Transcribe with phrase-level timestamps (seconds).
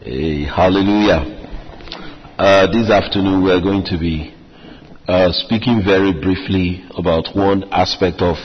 [0.00, 1.22] Hallelujah.
[2.36, 4.34] Uh, this afternoon we are going to be
[5.06, 8.36] uh, speaking very briefly about one aspect of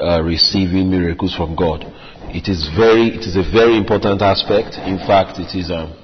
[0.00, 1.84] uh, receiving miracles from God.
[2.32, 4.76] It is very, it is a very important aspect.
[4.78, 5.94] In fact, it is um,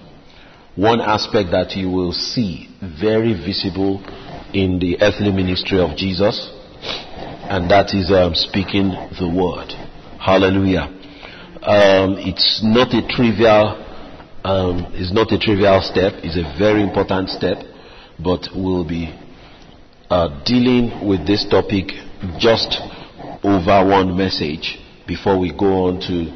[0.77, 2.69] one aspect that you will see
[3.01, 4.05] very visible
[4.53, 6.51] in the earthly ministry of Jesus,
[7.49, 9.73] and that is um, speaking the word.
[10.21, 10.93] Hallelujah.
[11.63, 13.82] Um, it's not a trivial
[14.45, 17.59] um, is not a trivial step, it's a very important step,
[18.19, 19.13] but we'll be
[20.11, 21.89] uh, dealing with this topic
[22.39, 22.79] just
[23.43, 26.31] over one message before we go on to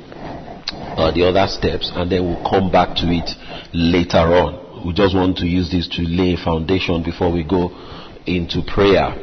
[0.97, 3.31] uh, the other steps, and then we'll come back to it
[3.75, 4.87] later on.
[4.87, 7.71] We just want to use this to lay a foundation before we go
[8.27, 9.23] into prayer.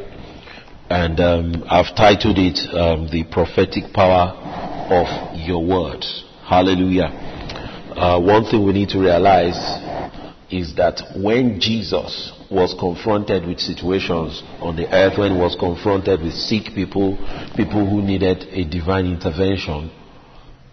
[0.90, 4.36] And um, I've titled it um, The Prophetic Power
[4.92, 6.26] of Your Words.
[6.46, 7.33] Hallelujah
[7.98, 9.58] uh, one thing we need to realize
[10.50, 16.22] is that when Jesus was confronted with situations on the earth, when he was confronted
[16.22, 17.18] with sick people,
[17.56, 19.90] people who needed a divine intervention,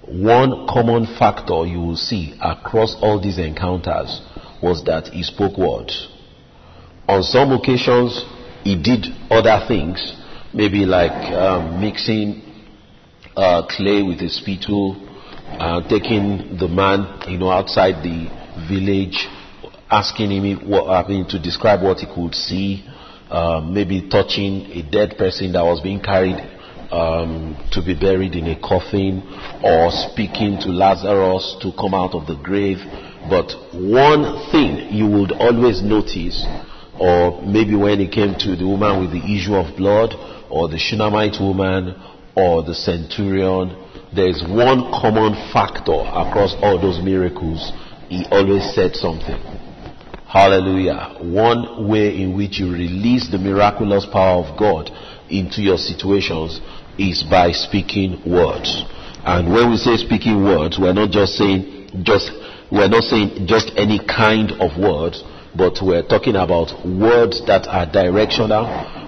[0.07, 4.21] one common factor you will see across all these encounters
[4.63, 6.09] was that he spoke words.
[7.09, 8.25] On some occasions,
[8.65, 10.15] he did other things,
[10.53, 12.43] maybe like um, mixing
[13.37, 15.10] uh, clay with a spittle
[15.59, 18.29] uh, taking the man, you know, outside the
[18.69, 19.27] village,
[19.91, 22.85] asking him what, to describe what he could see,
[23.29, 26.37] uh, maybe touching a dead person that was being carried
[26.91, 29.23] um, to be buried in a coffin,
[29.63, 32.79] or speaking to Lazarus to come out of the grave.
[33.29, 36.45] But one thing you would always notice,
[36.99, 40.15] or maybe when it came to the woman with the issue of blood,
[40.51, 41.95] or the Shunammite woman,
[42.35, 43.71] or the centurion,
[44.15, 47.73] there is one common factor across all those miracles.
[48.09, 49.39] He always said something.
[50.27, 51.17] Hallelujah.
[51.21, 54.91] One way in which you release the miraculous power of God
[55.29, 56.61] into your situations
[56.99, 58.85] is by speaking words.
[59.25, 62.31] And when we say speaking words, we're not just saying just
[62.71, 65.23] we're not saying just any kind of words,
[65.57, 68.67] but we're talking about words that are directional,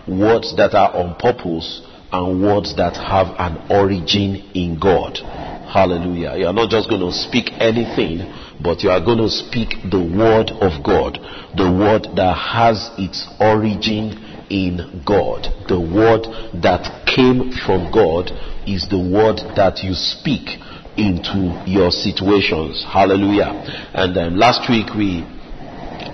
[0.08, 1.80] words that are on purpose,
[2.12, 5.16] and words that have an origin in God.
[5.72, 6.36] Hallelujah.
[6.36, 8.28] You are not just going to speak anything,
[8.62, 11.16] but you are going to speak the word of God.
[11.56, 14.20] The word that has its origin
[14.52, 15.48] in God.
[15.72, 16.28] The word
[16.60, 18.28] that came from God
[18.68, 20.60] is the word that you speak
[21.00, 22.84] into your situations.
[22.84, 23.48] Hallelujah.
[23.96, 25.24] And last week we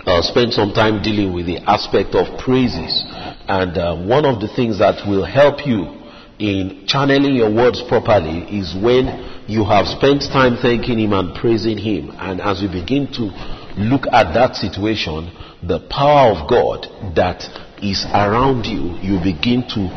[0.07, 3.05] uh, spent some time dealing with the aspect of praises.
[3.49, 5.99] And uh, one of the things that will help you
[6.39, 11.79] in channeling your words properly is when you have spent time thanking Him and praising
[11.79, 12.11] Him.
[12.15, 13.33] And as you begin to
[13.77, 15.33] look at that situation,
[15.63, 17.43] the power of God that
[17.83, 19.89] is around you, you begin to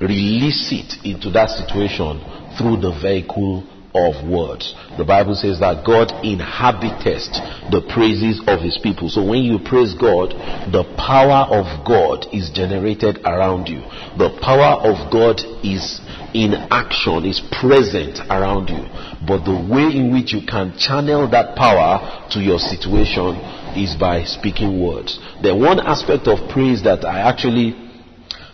[0.00, 2.20] release it into that situation
[2.56, 4.74] through the vehicle of words.
[4.98, 7.34] The Bible says that God inhabiteth
[7.74, 9.08] the praises of his people.
[9.10, 10.30] So when you praise God,
[10.70, 13.82] the power of God is generated around you.
[14.14, 16.00] The power of God is
[16.34, 18.86] in action, is present around you.
[19.26, 23.34] But the way in which you can channel that power to your situation
[23.74, 25.18] is by speaking words.
[25.42, 27.74] The one aspect of praise that I actually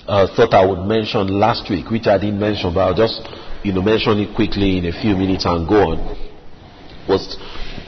[0.08, 3.20] uh, thought I would mention last week, which I didn't mention, but I'll just
[3.66, 5.98] you know, mention it quickly in a few minutes and go on,
[7.08, 7.34] was,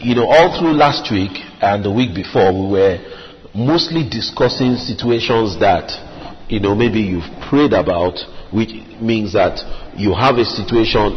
[0.03, 1.31] you know, all through last week
[1.63, 2.99] and the week before, we were
[3.55, 5.87] mostly discussing situations that,
[6.51, 8.19] you know, maybe you've prayed about,
[8.51, 9.63] which means that
[9.95, 11.15] you have a situation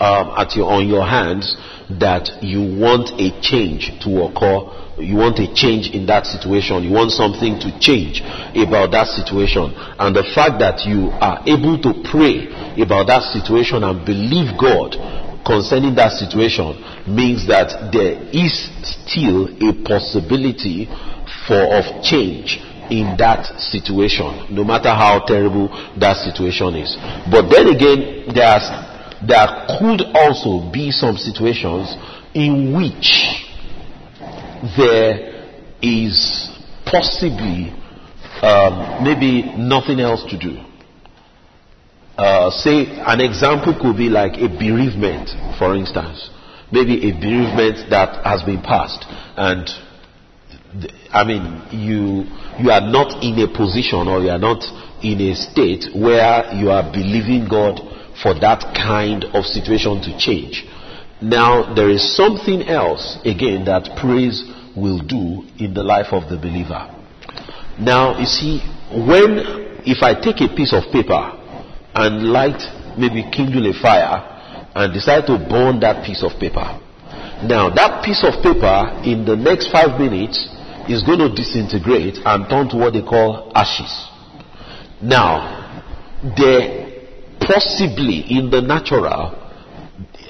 [0.00, 1.56] um, at your, on your hands
[2.00, 6.82] that you want a change to occur you want a change in that situation.
[6.82, 8.20] You want something to change
[8.54, 9.70] about that situation.
[9.98, 12.50] And the fact that you are able to pray
[12.82, 14.98] about that situation and believe God
[15.46, 16.76] concerning that situation
[17.06, 20.90] means that there is still a possibility
[21.46, 25.68] for of change in that situation, no matter how terrible
[26.00, 26.96] that situation is.
[27.30, 28.64] But then again, there's,
[29.26, 31.96] there could also be some situations
[32.34, 33.46] in which
[34.76, 35.50] there
[35.82, 36.50] is
[36.84, 37.74] possibly
[38.42, 40.58] um, maybe nothing else to do.
[42.16, 46.30] Uh, say an example could be like a bereavement, for instance.
[46.70, 49.06] Maybe a bereavement that has been passed,
[49.36, 49.66] and
[51.10, 52.26] I mean, you
[52.58, 54.62] you are not in a position or you are not
[55.02, 57.80] in a state where you are believing God
[58.22, 60.64] for that kind of situation to change.
[61.20, 64.44] Now, there is something else, again, that praise
[64.76, 66.94] will do in the life of the believer.
[67.78, 68.58] Now, you see,
[68.94, 71.18] when, if I take a piece of paper
[71.94, 72.62] and light,
[72.98, 74.34] maybe kindle a fire,
[74.74, 76.78] and decide to burn that piece of paper,
[77.42, 80.38] now that piece of paper in the next five minutes
[80.88, 83.90] is going to disintegrate and turn to what they call ashes.
[85.02, 85.82] Now,
[86.36, 86.87] there
[87.48, 89.32] possibly in the natural,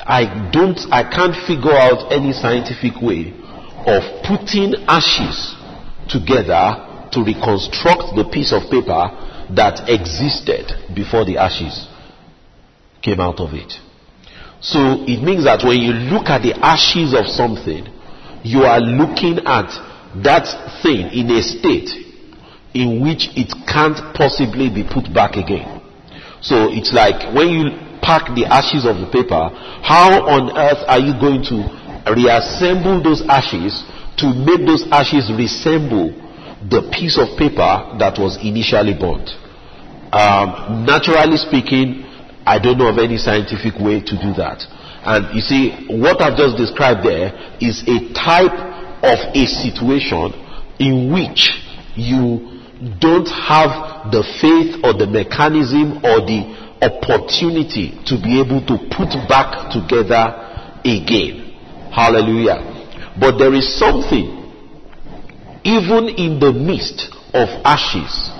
[0.06, 3.34] I don't, I can't figure out any scientific way
[3.84, 5.58] of putting ashes
[6.08, 9.10] together to reconstruct the piece of paper
[9.50, 11.88] that existed before the ashes
[13.02, 13.74] came out of it.
[14.60, 17.86] So it means that when you look at the ashes of something,
[18.44, 19.68] you are looking at
[20.22, 20.46] that
[20.82, 21.90] thing in a state
[22.74, 25.77] in which it can't possibly be put back again.
[26.40, 27.64] So it's like when you
[28.00, 29.50] pack the ashes of the paper,
[29.82, 31.66] how on earth are you going to
[32.14, 33.84] reassemble those ashes
[34.18, 36.10] to make those ashes resemble
[36.70, 39.30] the piece of paper that was initially burnt.
[40.10, 42.02] Um, naturally speaking,
[42.46, 44.64] I don't know of any scientific way to do that.
[45.04, 47.30] And you see, what I've just described there
[47.60, 48.56] is a type
[49.04, 50.34] of a situation
[50.80, 51.54] in which
[51.94, 52.58] you
[52.98, 59.10] don't have the faith or the mechanism or the opportunity to be able to put
[59.28, 61.54] back together again.
[61.90, 63.14] Hallelujah.
[63.18, 64.38] But there is something
[65.64, 68.30] even in the midst of ashes,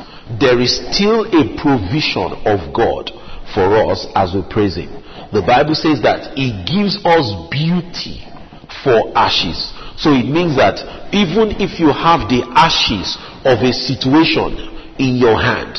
[0.41, 3.11] there is still a provision of God
[3.53, 4.89] for us as we praise Him.
[5.33, 8.25] The Bible says that He gives us beauty
[8.85, 9.73] for ashes.
[9.99, 10.79] So it means that
[11.13, 15.79] even if you have the ashes of a situation in your hand,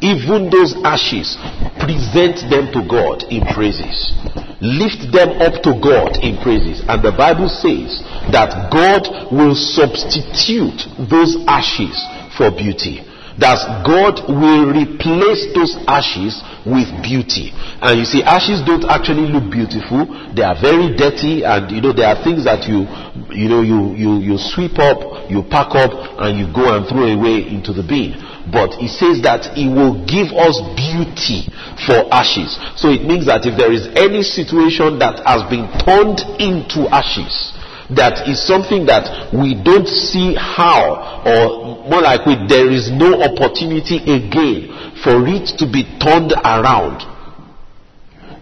[0.00, 1.36] even those ashes,
[1.80, 4.12] present them to God in praises.
[4.60, 6.84] Lift them up to God in praises.
[6.84, 8.00] And the Bible says
[8.32, 11.96] that God will substitute those ashes
[12.36, 13.00] for beauty.
[13.40, 17.52] That God will replace those ashes with beauty.
[17.84, 20.08] And you see, ashes don't actually look beautiful.
[20.32, 22.88] They are very dirty and you know, there are things that you,
[23.32, 27.04] you know, you, you, you sweep up, you pack up and you go and throw
[27.12, 28.16] away into the bin
[28.52, 31.50] but he says that he will give us beauty
[31.86, 32.54] for ashes.
[32.78, 37.52] So it means that if there is any situation that has been turned into ashes,
[37.90, 44.02] that is something that we don't see how, or more like there is no opportunity
[44.02, 47.15] again for it to be turned around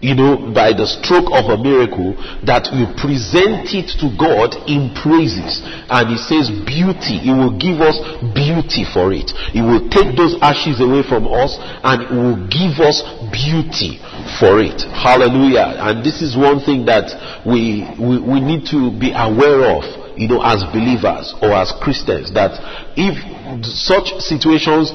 [0.05, 2.13] you know, by the stroke of a miracle,
[2.45, 5.65] that we present it to God in praises.
[5.89, 7.17] And He says, beauty.
[7.25, 7.97] He will give us
[8.37, 9.33] beauty for it.
[9.49, 13.01] He will take those ashes away from us and He will give us
[13.33, 13.97] beauty
[14.37, 14.85] for it.
[14.93, 15.73] Hallelujah.
[15.81, 17.09] And this is one thing that
[17.41, 22.31] we, we, we need to be aware of you know, as believers or as Christians,
[22.33, 22.55] that
[22.95, 23.19] if
[23.67, 24.93] such situations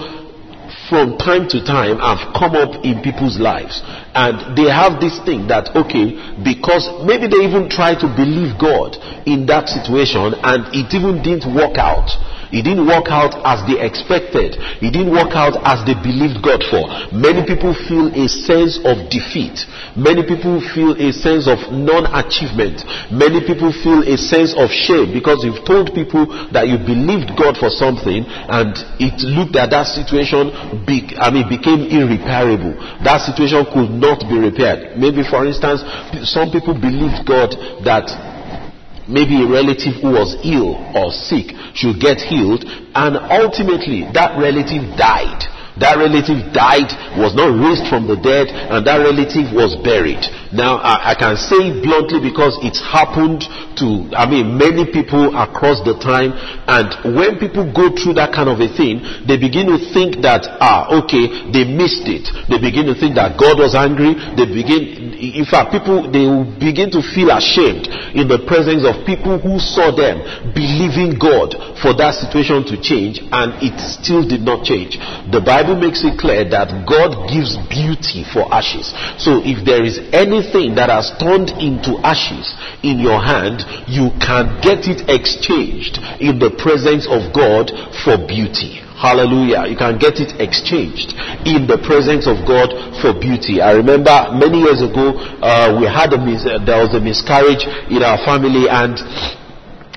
[0.90, 3.78] from time to time have come up in people's lives.
[4.12, 8.98] And they have this thing that, okay, because maybe they even try to believe God
[9.24, 12.10] in that situation and it even didn't work out.
[12.50, 14.58] It didn't work out as they expected.
[14.82, 16.86] It didn't work out as they believed God for.
[17.14, 19.66] Many people feel a sense of defeat.
[19.94, 22.82] Many people feel a sense of non-achievement.
[23.10, 27.54] Many people feel a sense of shame because you've told people that you believed God
[27.58, 30.50] for something and it looked at that situation,
[30.86, 32.74] be, I mean, became irreparable.
[33.06, 34.98] That situation could not be repaired.
[34.98, 35.82] Maybe, for instance,
[36.26, 37.54] some people believed God
[37.86, 38.10] that
[39.10, 42.64] maybe a relative who was ill or sick should get healed
[42.94, 45.50] and ultimately that relative died
[45.80, 50.20] that relative died, was not raised from the dead, and that relative was buried.
[50.52, 53.48] Now, I, I, can say bluntly because it's happened
[53.80, 56.36] to, I mean, many people across the time.
[56.68, 60.46] And when people go through that kind of a thing, they begin to think that,
[60.60, 62.28] ah, okay, they missed it.
[62.46, 64.14] They begin to think that God was angry.
[64.36, 66.28] They begin, in fact, people, they
[66.60, 70.20] begin to feel ashamed in the presence of people who saw them
[70.52, 75.00] believing God for that situation to change, and it still did not change.
[75.32, 78.92] The Bible makes it clear that God gives beauty for ashes.
[79.16, 84.60] So if there is anything that has turned into ashes in your hand, you can
[84.60, 87.70] get it exchanged in the presence of God
[88.04, 88.82] for beauty.
[89.00, 89.64] Hallelujah.
[89.64, 91.16] You can get it exchanged
[91.48, 92.68] in the presence of God
[93.00, 93.64] for beauty.
[93.64, 98.04] I remember many years ago, uh, we had a mis- there was a miscarriage in
[98.04, 99.00] our family and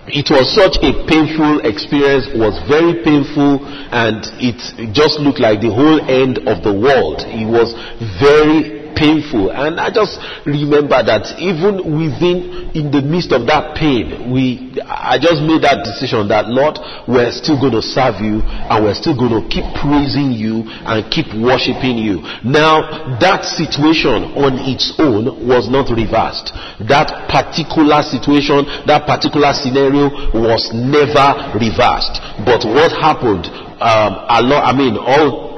[0.08, 4.60] it was such a painful experience, it was very painful, and it
[4.92, 7.24] just looked like the whole end of the world.
[7.24, 7.72] It was
[8.20, 9.52] very painful.
[9.52, 15.18] And I just remember that even within, in the midst of that pain, we, I
[15.22, 19.18] just made that decision that Lord, we're still going to serve you and we're still
[19.18, 22.22] going to keep praising you and keep worshiping you.
[22.42, 26.54] Now, that situation on its own was not reversed.
[26.90, 32.22] That particular situation, that particular scenario was never reversed.
[32.42, 33.48] But what happened,
[33.84, 35.53] um, a lot, I mean, all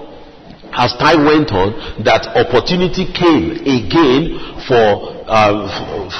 [0.73, 5.65] as time went on, that opportunity came again for uh,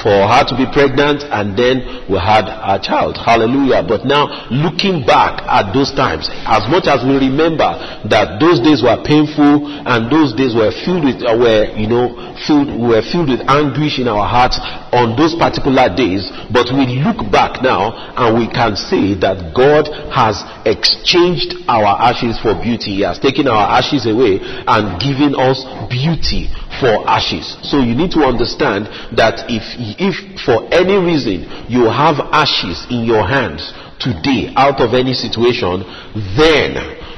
[0.02, 3.14] for her to be pregnant, and then we had a child.
[3.14, 3.86] Hallelujah!
[3.86, 7.70] But now, looking back at those times, as much as we remember
[8.10, 12.34] that those days were painful and those days were filled with, uh, were you know,
[12.46, 14.58] filled, were filled with anguish in our hearts
[14.90, 16.26] on those particular days.
[16.50, 22.38] But we look back now and we can say that God has exchanged our ashes
[22.42, 22.98] for beauty.
[22.98, 27.56] He has taken our ashes away and given us beauty for ashes.
[27.62, 29.64] So you need to understand that if,
[29.98, 35.84] if for any reason you have ashes in your hands today out of any situation,
[36.36, 36.76] then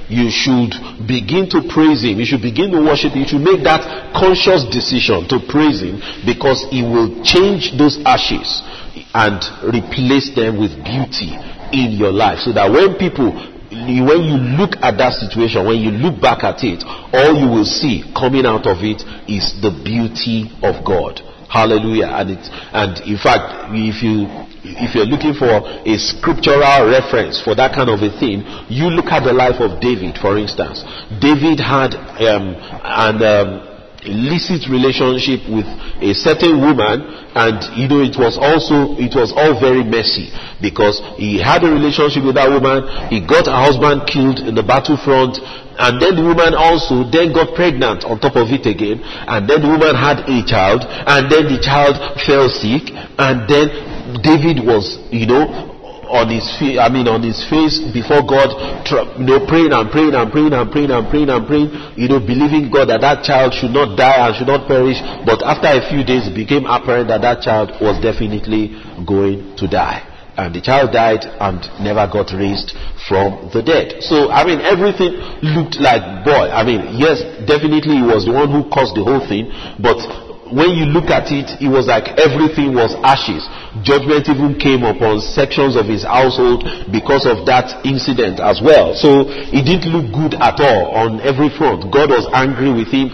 [0.09, 0.73] you should
[1.07, 2.19] begin to praise him.
[2.19, 3.23] You should begin to worship him.
[3.23, 8.65] You should make that conscious decision to praise him because he will change those ashes
[9.13, 11.37] and replace them with beauty
[11.77, 12.41] in your life.
[12.41, 13.37] So that when people
[13.71, 16.81] when you look at that situation, when you look back at it,
[17.13, 21.21] all you will see coming out of it is the beauty of God.
[21.49, 22.09] Hallelujah.
[22.13, 24.29] And it, and in fact, if you,
[24.65, 29.13] if you're looking for a scriptural reference for that kind of a thing, you look
[29.13, 30.85] at the life of David, for instance.
[31.21, 35.67] David had, um, and, um, illicit relationship with
[35.99, 37.03] a certain woman
[37.35, 40.31] and you know it was also it was all very messy
[40.63, 44.63] because he had a relationship with that woman he got her husband killed in the
[44.63, 45.35] battlefront
[45.83, 49.59] and then the woman also then got pregnant on top of it again and then
[49.63, 53.67] the woman had a child and then the child fell sick and then
[54.23, 55.68] David was you know
[56.09, 58.51] on his face, I mean on his face before God,
[59.21, 62.19] you know, praying and praying and praying and praying and praying and praying, you know,
[62.21, 64.99] believing God that that child should not die and should not perish.
[65.29, 69.69] But after a few days, it became apparent that that child was definitely going to
[69.69, 70.05] die.
[70.39, 72.71] And the child died and never got raised
[73.11, 74.07] from the dead.
[74.07, 78.47] So, I mean, everything looked like, boy, I mean, yes, definitely he was the one
[78.47, 79.51] who caused the whole thing,
[79.83, 79.99] but
[80.53, 83.45] when you look at it, it was like everything was ashes.
[83.85, 88.97] Judgment even came upon sections of his household because of that incident as well.
[88.97, 91.93] So it didn't look good at all on every front.
[91.93, 93.13] God was angry with him.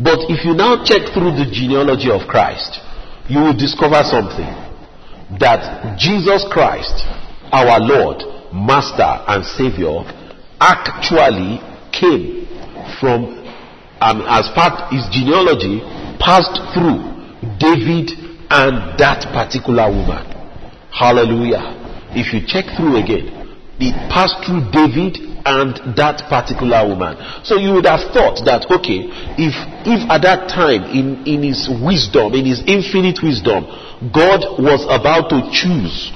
[0.00, 2.80] But if you now check through the genealogy of Christ,
[3.28, 4.48] you will discover something.
[5.38, 7.04] That Jesus Christ,
[7.52, 10.02] our Lord, Master, and Savior,
[10.58, 11.60] actually
[11.92, 12.48] came
[12.98, 13.36] from
[14.00, 15.84] um, as part his genealogy
[16.18, 17.04] passed through
[17.60, 20.26] David and that particular woman.
[20.90, 21.78] Hallelujah.
[22.12, 23.30] If you check through again,
[23.78, 27.16] it passed through David and that particular woman.
[27.46, 29.08] So you would have thought that okay,
[29.40, 29.54] if
[29.86, 33.64] if at that time in, in his wisdom, in his infinite wisdom,
[34.12, 36.12] God was about to choose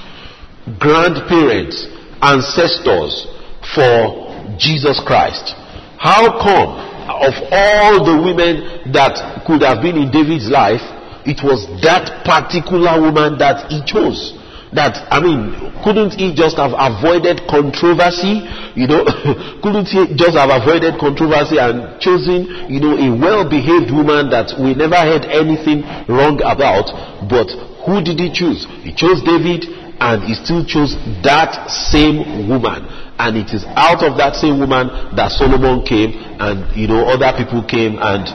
[0.77, 1.87] grandparents,
[2.21, 3.25] ancestors
[3.73, 5.57] for Jesus Christ.
[5.97, 6.69] How come
[7.05, 10.81] of all the women that could have been in David's life,
[11.25, 14.37] it was that particular woman that he chose.
[14.73, 15.55] That, I mean,
[15.87, 18.43] couldn't he just have avoided controversy?
[18.75, 19.07] You know,
[19.63, 24.75] couldn't he just have avoided controversy and chosen, you know, a well-behaved woman that we
[24.75, 26.91] never heard anything wrong about?
[27.29, 27.49] But
[27.87, 28.67] who did he choose?
[28.83, 29.63] He chose David
[30.01, 30.91] and he still chose
[31.23, 32.83] that same woman
[33.17, 37.31] and it is out of that same woman that Solomon came and you know other
[37.37, 38.27] people came and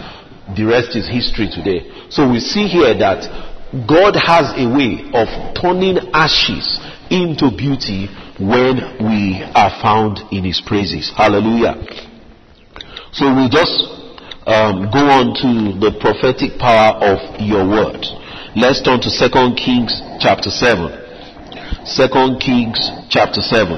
[0.56, 2.08] the rest is history today.
[2.10, 3.22] So we see here that
[3.86, 6.80] God has a way of turning ashes
[7.10, 11.12] into beauty when we are found in his praises.
[11.14, 11.78] Hallelujah.
[13.12, 14.00] So we just
[14.46, 18.02] um, go on to the prophetic power of your word.
[18.56, 20.90] Let's turn to 2 Kings chapter 7.
[21.86, 22.80] 2 Kings
[23.10, 23.70] chapter 7.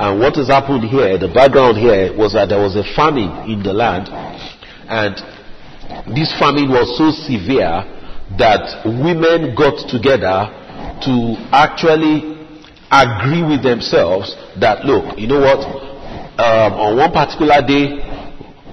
[0.00, 3.62] And what has happened here, the background here was that there was a famine in
[3.62, 4.08] the land,
[4.88, 5.14] and
[6.14, 7.84] this famine was so severe
[8.38, 10.48] that women got together
[11.04, 12.32] to actually
[12.90, 15.60] agree with themselves that, look, you know what,
[16.38, 18.00] um, on one particular day,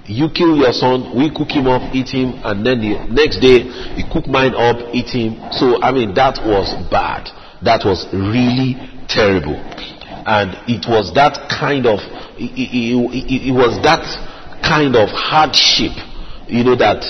[0.06, 3.62] you kill your son, we cook him up, eat him, and then the next day,
[3.96, 5.38] you cook mine up, eat him.
[5.52, 7.30] So, I mean, that was bad.
[7.62, 8.76] That was really
[9.08, 9.60] terrible
[10.30, 11.98] and it was that kind of
[12.38, 14.06] it, it, it, it was that
[14.62, 15.96] kind of hardship
[16.50, 17.06] you know that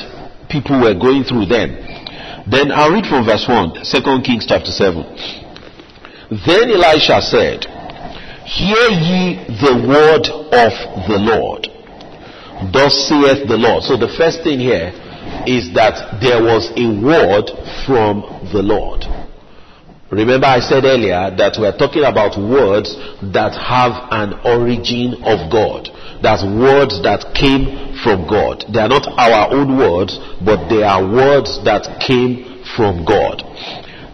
[0.49, 1.79] people were going through then.
[2.49, 5.03] Then I'll read from verse 1, 2 Kings chapter 7.
[6.45, 7.65] Then Elisha said,
[8.45, 10.73] Hear ye the word of
[11.07, 11.67] the Lord.
[12.73, 13.83] Thus saith the Lord.
[13.83, 14.91] So the first thing here
[15.45, 17.47] is that there was a word
[17.85, 19.05] from the Lord.
[20.11, 25.51] Remember I said earlier that we are talking about words that have an origin of
[25.53, 25.87] God.
[26.21, 28.65] That's words that came from God.
[28.71, 33.43] They are not our own words, but they are words that came from God.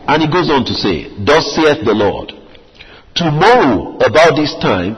[0.07, 2.31] And he goes on to say, Thus saith the Lord,
[3.15, 4.97] Tomorrow about this time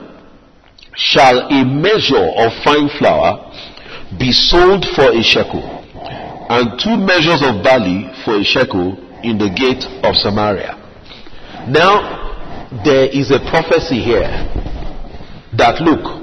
[0.94, 3.46] shall a measure of fine flour
[4.18, 5.62] be sold for a shekel,
[6.50, 10.74] and two measures of barley for a shekel in the gate of Samaria.
[11.68, 14.28] Now, there is a prophecy here
[15.56, 16.17] that look,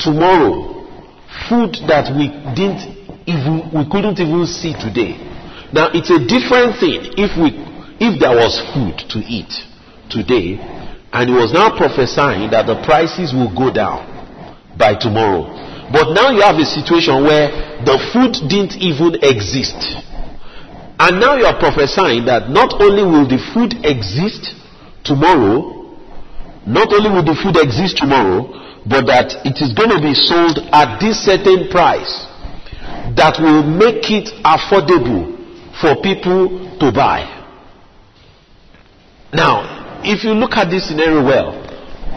[0.00, 0.80] tomorrow,
[1.48, 2.82] food that we didn't
[3.28, 5.14] even, we couldn't even see today.
[5.72, 7.54] Now, it's a different thing if we,
[8.02, 9.52] if there was food to eat
[10.10, 10.58] today
[11.12, 14.06] and it was now prophesying that the prices will go down
[14.78, 15.46] by tomorrow.
[15.90, 17.50] But now you have a situation where
[17.82, 19.78] the food didn't even exist.
[21.02, 24.54] And now you are prophesying that not only will the food exist
[25.02, 25.98] tomorrow,
[26.66, 28.46] not only will the food exist tomorrow,
[28.86, 32.26] but that it is going to be sold at this certain price
[33.16, 35.36] that will make it affordable
[35.80, 37.26] for people to buy.
[39.32, 41.60] Now, if you look at this scenario well,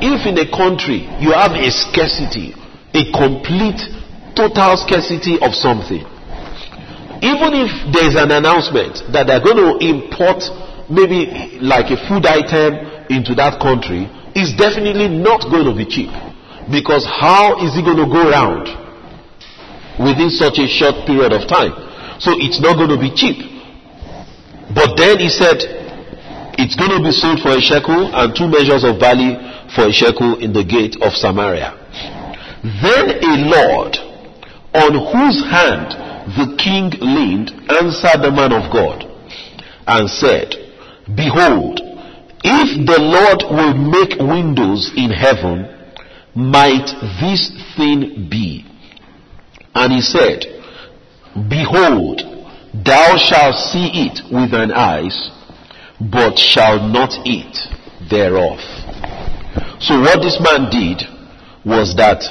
[0.01, 2.55] if in a country you have a scarcity,
[2.93, 3.79] a complete,
[4.35, 6.01] total scarcity of something,
[7.23, 10.43] even if there is an announcement that they're going to import
[10.89, 16.11] maybe like a food item into that country, it's definitely not going to be cheap.
[16.71, 18.71] Because how is it going to go around
[19.99, 21.75] within such a short period of time?
[22.19, 23.35] So it's not going to be cheap.
[24.73, 25.59] But then he said,
[26.55, 29.35] it's going to be sold for a shekel and two measures of barley
[29.75, 31.75] for a shekel in the gate of Samaria.
[32.63, 33.97] Then a Lord
[34.73, 35.91] on whose hand
[36.37, 39.03] the king leaned answered the man of God
[39.85, 40.55] and said,
[41.13, 41.81] Behold,
[42.43, 45.67] if the Lord will make windows in heaven,
[46.35, 46.87] might
[47.21, 48.65] this thing be?
[49.75, 50.45] And he said,
[51.49, 52.21] Behold,
[52.85, 55.31] thou shalt see it with thine eyes,
[55.99, 57.57] but shalt not eat
[58.09, 58.59] thereof.
[59.79, 61.03] So what this man did
[61.65, 62.21] was that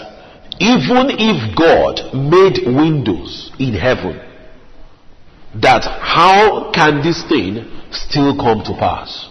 [0.60, 4.20] even if God made windows in heaven,
[5.60, 9.28] that how can this thing still come to pass?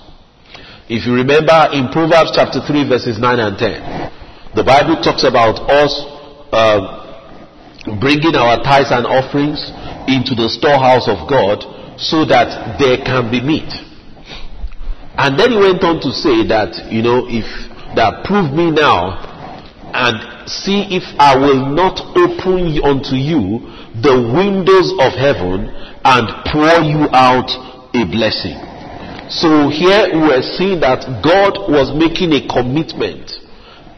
[0.90, 4.12] If you remember in Proverbs chapter 3 verses 9 and 10,
[4.56, 5.94] the Bible talks about us
[6.52, 7.02] uh,
[8.00, 9.58] bringing our tithes and offerings
[10.12, 11.64] into the storehouse of God
[11.96, 13.72] so that there can be meat.
[15.16, 17.48] And then he went on to say that, you know, if
[17.96, 19.20] that prove me now
[19.94, 23.72] and see if I will not open unto you
[24.04, 25.68] the windows of heaven
[26.04, 27.52] and pour you out
[27.96, 28.56] a blessing.
[29.32, 33.41] So here we are seeing that God was making a commitment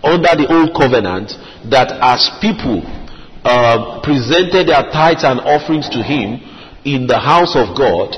[0.04, 1.32] under the old covenant
[1.72, 2.84] that as people
[3.44, 6.40] uh, presented their tithes and offerings to him
[6.84, 8.12] in the house of God,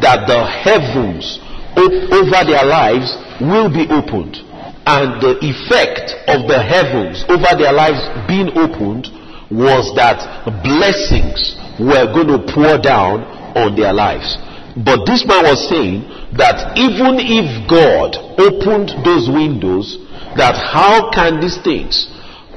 [0.00, 1.40] that the heavens
[1.76, 4.40] over their lives will be opened.
[4.88, 9.12] And the effect of the heavens over their lives being opened
[9.50, 10.20] was that
[10.64, 13.22] blessings were going to pour down
[13.56, 14.36] on their lives.
[14.76, 16.04] But this man was saying
[16.36, 19.96] that even if God opened those windows,
[20.36, 22.08] that how can these things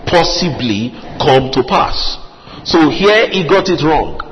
[0.06, 2.18] possibly come to pass?
[2.63, 4.30] So here he got it wrong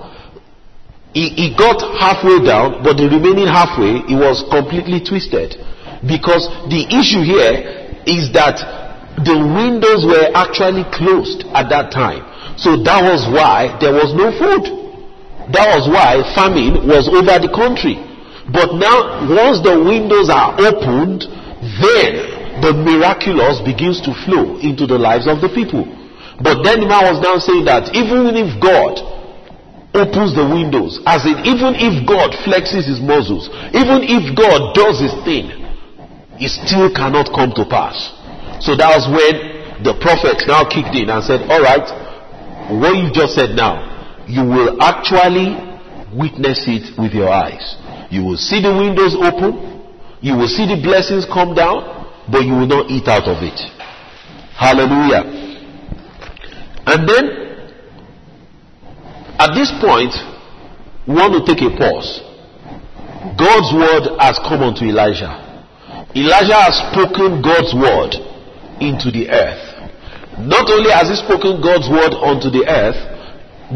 [1.18, 5.58] he, he got halfway down, but the remaining halfway, he was completely twisted.
[6.06, 8.62] Because the issue here is that
[9.26, 12.22] the windows were actually closed at that time.
[12.62, 14.70] So that was why there was no food.
[15.58, 17.98] That was why famine was over the country.
[18.54, 21.26] But now, once the windows are opened,
[21.82, 25.86] then the miraculous begins to flow into the lives of the people.
[26.41, 29.02] But then the man was now saying that even if God
[29.98, 31.02] opens the windows.
[31.10, 35.50] As in, even if God flexes his muscles, even if God does his thing,
[36.38, 37.98] it still cannot come to pass.
[38.62, 41.89] So that was when the prophet now kicked in and said, Alright,
[42.78, 45.58] what you just said now, you will actually
[46.13, 47.78] witness it with your eyes.
[48.10, 49.82] You will see the windows open,
[50.22, 53.60] you will see the blessings come down, but you will not eat out of it.
[54.56, 55.24] Hallelujah.
[56.88, 57.26] And then
[59.40, 60.13] at this point,
[61.08, 62.26] we want to take a pause.
[63.38, 65.30] God's word has come unto Elijah.
[66.16, 68.18] Elijah has spoken God's word
[68.82, 69.62] into the earth.
[70.40, 72.98] Not only has he spoken God's word unto the earth,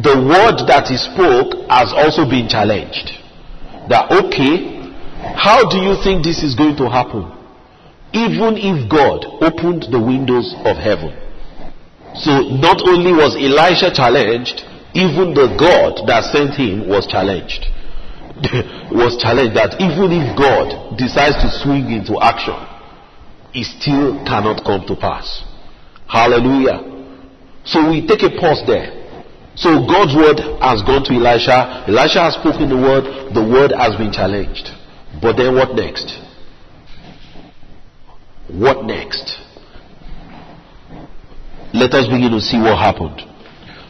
[0.01, 3.11] the word that he spoke has also been challenged.
[3.89, 4.81] That, okay,
[5.35, 7.40] how do you think this is going to happen?
[8.13, 11.15] Even if God opened the windows of heaven.
[12.15, 17.71] So not only was Elisha challenged, even the God that sent him was challenged.
[18.91, 22.59] was challenged that even if God decides to swing into action,
[23.53, 25.43] it still cannot come to pass.
[26.07, 26.83] Hallelujah.
[27.63, 29.01] So we take a pause there.
[29.55, 31.87] So God's word has gone to Elisha.
[31.87, 33.31] Elisha has spoken the word.
[33.31, 34.67] The word has been challenged.
[35.21, 36.11] But then what next?
[38.51, 39.37] What next?
[41.73, 43.21] Let us begin to see what happened.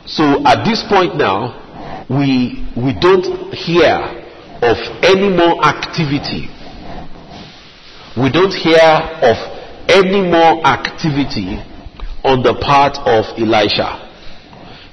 [0.06, 3.97] So at this point now, we, we don't hear
[4.62, 6.45] of any more activity.
[8.15, 8.86] We don't hear
[9.26, 9.38] of
[9.89, 11.58] any more activity
[12.24, 13.97] on the part of Elisha.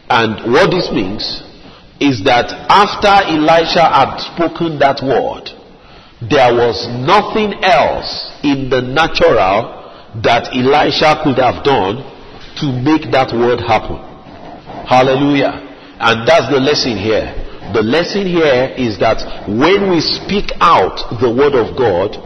[0.09, 1.43] And what this means
[2.01, 5.58] is that after Elisha had spoken that word,
[6.21, 8.11] there was nothing else
[8.43, 9.79] in the natural
[10.23, 12.03] that Elisha could have done
[12.59, 14.03] to make that word happen.
[14.83, 15.63] Hallelujah.
[16.03, 17.31] And that's the lesson here.
[17.71, 22.19] The lesson here is that when we speak out the word of God,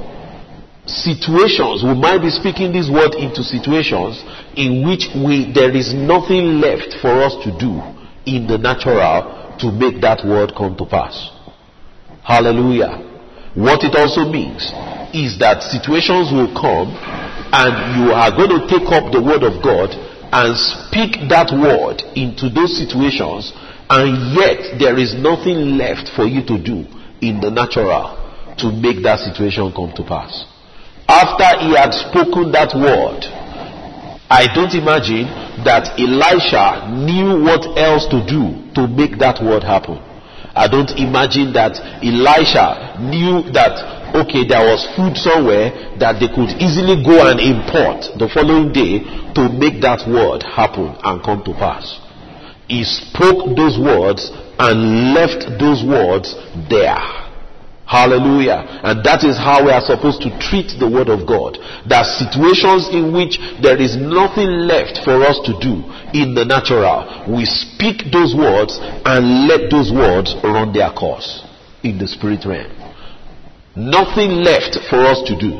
[0.86, 4.24] situations, we might be speaking this word into situations
[4.56, 7.76] in which we, there is nothing left for us to do
[8.24, 11.12] in the natural to make that word come to pass.
[12.24, 13.11] Hallelujah.
[13.54, 14.64] What it also means
[15.12, 16.88] is that situations will come
[17.52, 19.92] and you are going to take up the word of God
[20.32, 23.52] and speak that word into those situations
[23.92, 26.88] and yet there is nothing left for you to do
[27.20, 28.16] in the natural
[28.56, 30.48] to make that situation come to pass.
[31.06, 33.20] After he had spoken that word,
[34.32, 35.28] I don't imagine
[35.68, 40.00] that Elisha knew what else to do to make that word happen.
[40.54, 46.52] I don't imagine that Elisha knew that, okay, there was food somewhere that they could
[46.60, 49.00] easily go and import the following day
[49.32, 51.88] to make that word happen and come to pass.
[52.68, 56.36] He spoke those words and left those words
[56.68, 57.21] there.
[57.86, 58.80] Hallelujah.
[58.84, 61.58] And that is how we are supposed to treat the Word of God.
[61.84, 65.82] There are situations in which there is nothing left for us to do
[66.14, 67.26] in the natural.
[67.28, 71.44] We speak those words and let those words run their course
[71.82, 72.70] in the spirit realm.
[73.76, 75.52] Nothing left for us to do.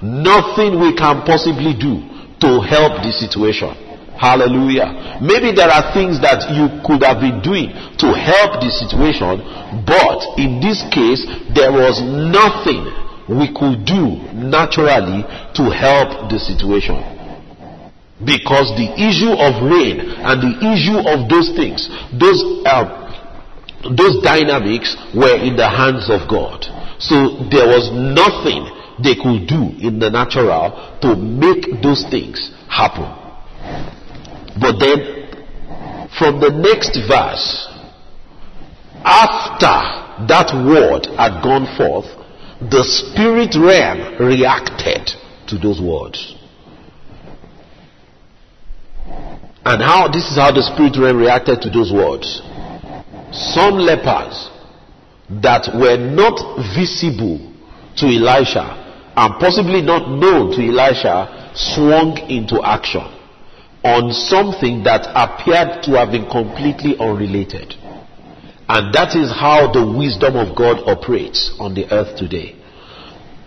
[0.00, 2.06] Nothing we can possibly do
[2.40, 3.87] to help the situation.
[4.18, 5.18] Hallelujah.
[5.22, 7.70] Maybe there are things that you could have been doing
[8.02, 9.38] to help the situation,
[9.86, 11.22] but in this case,
[11.54, 12.82] there was nothing
[13.30, 15.22] we could do naturally
[15.54, 16.98] to help the situation.
[18.18, 22.90] Because the issue of rain and the issue of those things, those, uh,
[23.94, 26.66] those dynamics were in the hands of God.
[26.98, 28.66] So there was nothing
[28.98, 33.06] they could do in the natural to make those things happen.
[34.60, 35.28] But then,
[36.18, 37.68] from the next verse,
[39.04, 42.06] after that word had gone forth,
[42.60, 45.12] the spirit realm reacted
[45.46, 46.34] to those words.
[49.64, 52.40] And how this is how the spirit realm reacted to those words.
[53.30, 54.48] Some lepers
[55.42, 56.40] that were not
[56.74, 57.38] visible
[57.96, 63.17] to Elisha and possibly not known to Elisha swung into action
[63.84, 67.74] on something that appeared to have been completely unrelated.
[68.68, 72.54] And that is how the wisdom of God operates on the earth today.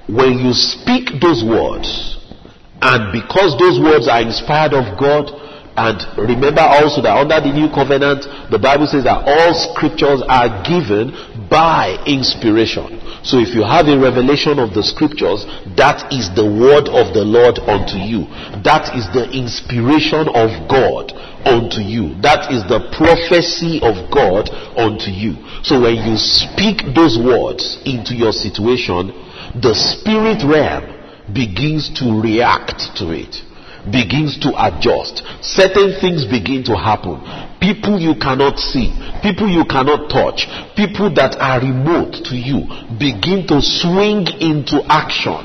[0.07, 2.17] When you speak those words,
[2.81, 5.29] and because those words are inspired of God,
[5.77, 10.51] and remember also that under the new covenant, the Bible says that all scriptures are
[10.67, 11.15] given
[11.47, 12.99] by inspiration.
[13.23, 15.47] So if you have a revelation of the scriptures,
[15.79, 18.27] that is the word of the Lord unto you.
[18.67, 21.15] That is the inspiration of God
[21.47, 22.19] unto you.
[22.19, 25.39] That is the prophecy of God unto you.
[25.63, 29.15] So when you speak those words into your situation,
[29.55, 30.99] the spirit realm
[31.31, 33.39] begins to react to it
[33.89, 35.23] begins to adjust.
[35.41, 37.17] Certain things begin to happen.
[37.59, 42.67] People you cannot see, people you cannot touch, people that are remote to you
[42.99, 45.41] begin to swing into action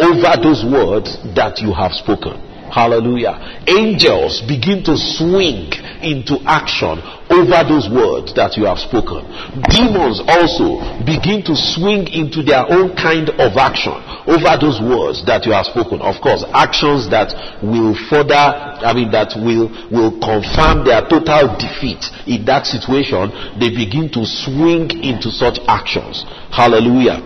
[0.00, 2.48] over those words that you have spoken.
[2.68, 3.64] Hallelujah.
[3.66, 5.72] Angels begin to swing
[6.04, 7.00] into action
[7.38, 9.22] over those words that you have spoken.
[9.70, 13.94] Demons also begin to swing into their own kind of action
[14.26, 16.02] over those words that you have spoken.
[16.02, 22.04] Of course, actions that will further, I mean, that will, will confirm their total defeat
[22.26, 23.30] in that situation.
[23.56, 26.26] They begin to swing into such actions.
[26.50, 27.22] Hallelujah.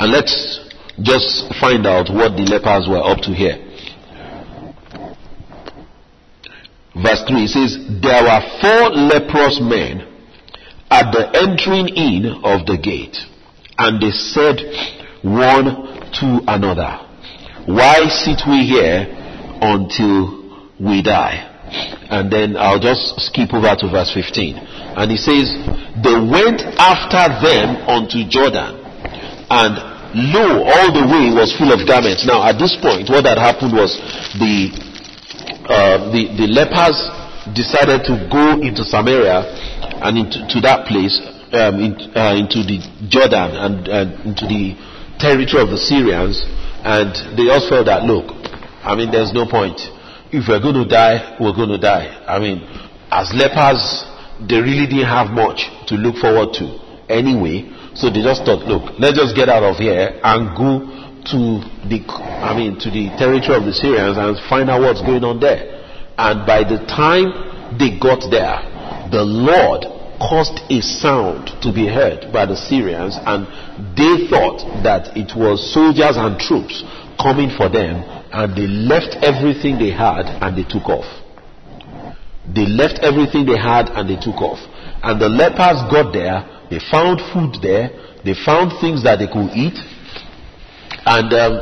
[0.00, 0.58] And let's
[0.98, 3.69] just find out what the lepers were up to here.
[7.02, 10.06] Verse 3 says, There were four leprous men
[10.90, 13.16] at the entering in of the gate,
[13.78, 14.58] and they said
[15.22, 15.64] one
[16.20, 17.00] to another,
[17.66, 19.06] Why sit we here
[19.62, 21.46] until we die?
[22.10, 24.56] And then I'll just skip over to verse 15.
[24.58, 25.54] And he says,
[26.02, 28.82] They went after them unto Jordan,
[29.48, 29.72] and
[30.34, 32.26] lo, all the way was full of garments.
[32.26, 33.94] Now, at this point, what had happened was
[34.36, 34.89] the
[35.70, 36.98] uh, the, the lepers
[37.54, 39.46] decided to go into Samaria
[40.02, 41.14] and into to that place,
[41.54, 43.76] um, in, uh, into the Jordan and
[44.26, 44.74] into the
[45.18, 46.42] territory of the Syrians,
[46.82, 48.32] and they also felt that, look,
[48.82, 49.78] I mean, there's no point.
[50.32, 52.08] If we're going to die, we're going to die.
[52.24, 52.64] I mean,
[53.10, 53.82] as lepers,
[54.40, 56.66] they really didn't have much to look forward to
[57.12, 57.68] anyway.
[57.94, 62.00] So they just thought, look, let's just get out of here and go to the,
[62.08, 65.80] I mean, to the territory of the Syrians and find out what's going on there.
[66.16, 68.60] And by the time they got there,
[69.10, 69.84] the Lord
[70.20, 73.48] caused a sound to be heard by the Syrians, and
[73.96, 76.84] they thought that it was soldiers and troops
[77.16, 81.08] coming for them, and they left everything they had and they took off.
[82.44, 84.60] They left everything they had and they took off.
[85.02, 87.90] And the lepers got there, they found food there,
[88.24, 89.78] they found things that they could eat,
[91.06, 91.52] and um,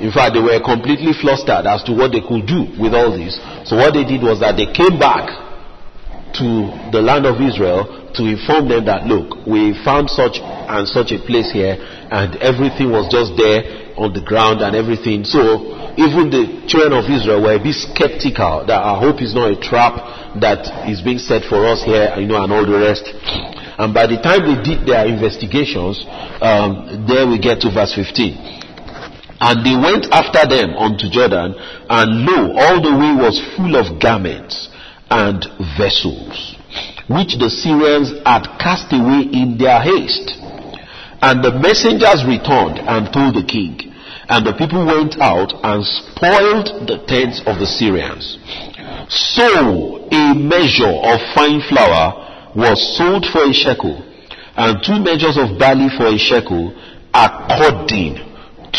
[0.00, 3.34] in fact, they were completely flustered as to what they could do with all this.
[3.66, 5.26] So what they did was that they came back
[6.38, 6.46] to
[6.94, 11.18] the land of Israel to inform them that, look, we found such and such a
[11.18, 15.26] place here, and everything was just there on the ground and everything.
[15.26, 15.66] So
[15.98, 19.58] even the children of Israel were a bit skeptical that our hope is not a
[19.58, 23.02] trap that is being set for us here, you know, and all the rest.
[23.82, 26.06] And by the time they did their investigations,
[26.38, 28.57] um, there we get to verse 15.
[29.40, 31.54] And they went after them unto Jordan,
[31.88, 34.68] and lo, all the way was full of garments
[35.10, 35.44] and
[35.78, 36.56] vessels,
[37.06, 40.34] which the Syrians had cast away in their haste.
[41.22, 43.94] And the messengers returned and told the king.
[44.28, 48.36] And the people went out and spoiled the tents of the Syrians.
[49.08, 54.04] So a measure of fine flour was sold for a shekel,
[54.56, 56.74] and two measures of barley for a shekel,
[57.14, 58.16] according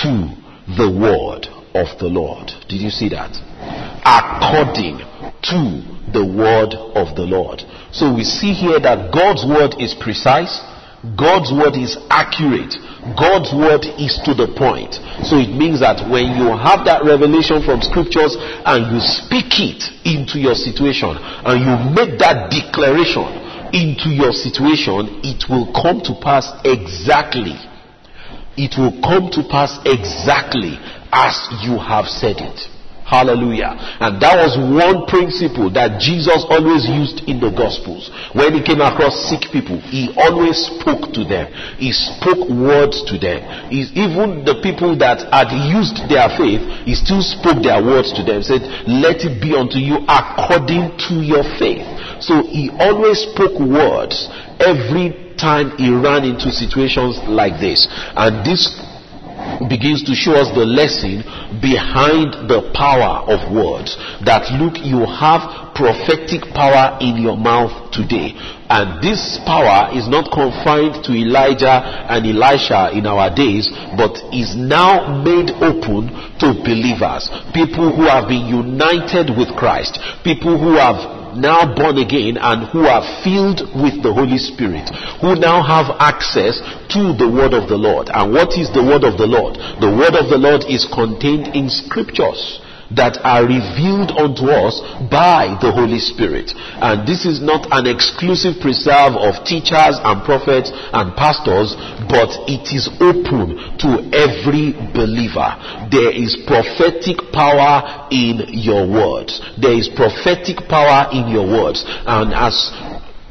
[0.03, 0.38] to
[0.77, 2.51] the word of the Lord.
[2.67, 3.33] Did you see that?
[4.05, 5.01] According
[5.49, 5.59] to
[6.13, 7.61] the word of the Lord.
[7.91, 10.61] So we see here that God's word is precise,
[11.15, 12.75] God's word is accurate,
[13.15, 14.99] God's word is to the point.
[15.25, 19.81] So it means that when you have that revelation from scriptures and you speak it
[20.03, 23.25] into your situation and you make that declaration
[23.71, 27.55] into your situation, it will come to pass exactly
[28.59, 30.75] it will come to pass exactly
[31.11, 32.78] as you have said it.
[33.09, 33.73] Hallelujah.
[33.97, 38.13] And that was one principle that Jesus always used in the Gospels.
[38.37, 41.49] When he came across sick people, he always spoke to them.
[41.81, 43.41] He spoke words to them.
[43.73, 48.21] He, even the people that had used their faith, he still spoke their words to
[48.21, 48.45] them.
[48.45, 51.81] He said, Let it be unto you according to your faith.
[52.21, 54.29] So he always spoke words
[54.61, 57.89] every time he ran into situations like this.
[58.13, 58.69] And this
[59.69, 61.23] begins to show us the lesson
[61.59, 63.97] behind the power of words.
[64.25, 68.35] That look, you have prophetic power in your mouth today.
[68.69, 73.65] And this power is not confined to Elijah and Elisha in our days,
[73.97, 77.31] but is now made open to believers.
[77.55, 79.97] People who have been united with Christ.
[80.23, 84.89] People who have now born again and who are filled with the Holy Spirit,
[85.21, 88.09] who now have access to the word of the Lord.
[88.09, 89.57] And what is the word of the Lord?
[89.81, 92.61] The word of the Lord is contained in scriptures
[92.95, 96.53] that are revealed unto us by the Holy Spirit.
[96.81, 101.77] And this is not an exclusive preserve of teachers and prophets and pastors,
[102.09, 105.53] but it is open to every believer.
[105.91, 109.37] There is prophetic power in your words.
[109.59, 111.85] There is prophetic power in your words.
[111.85, 112.55] And as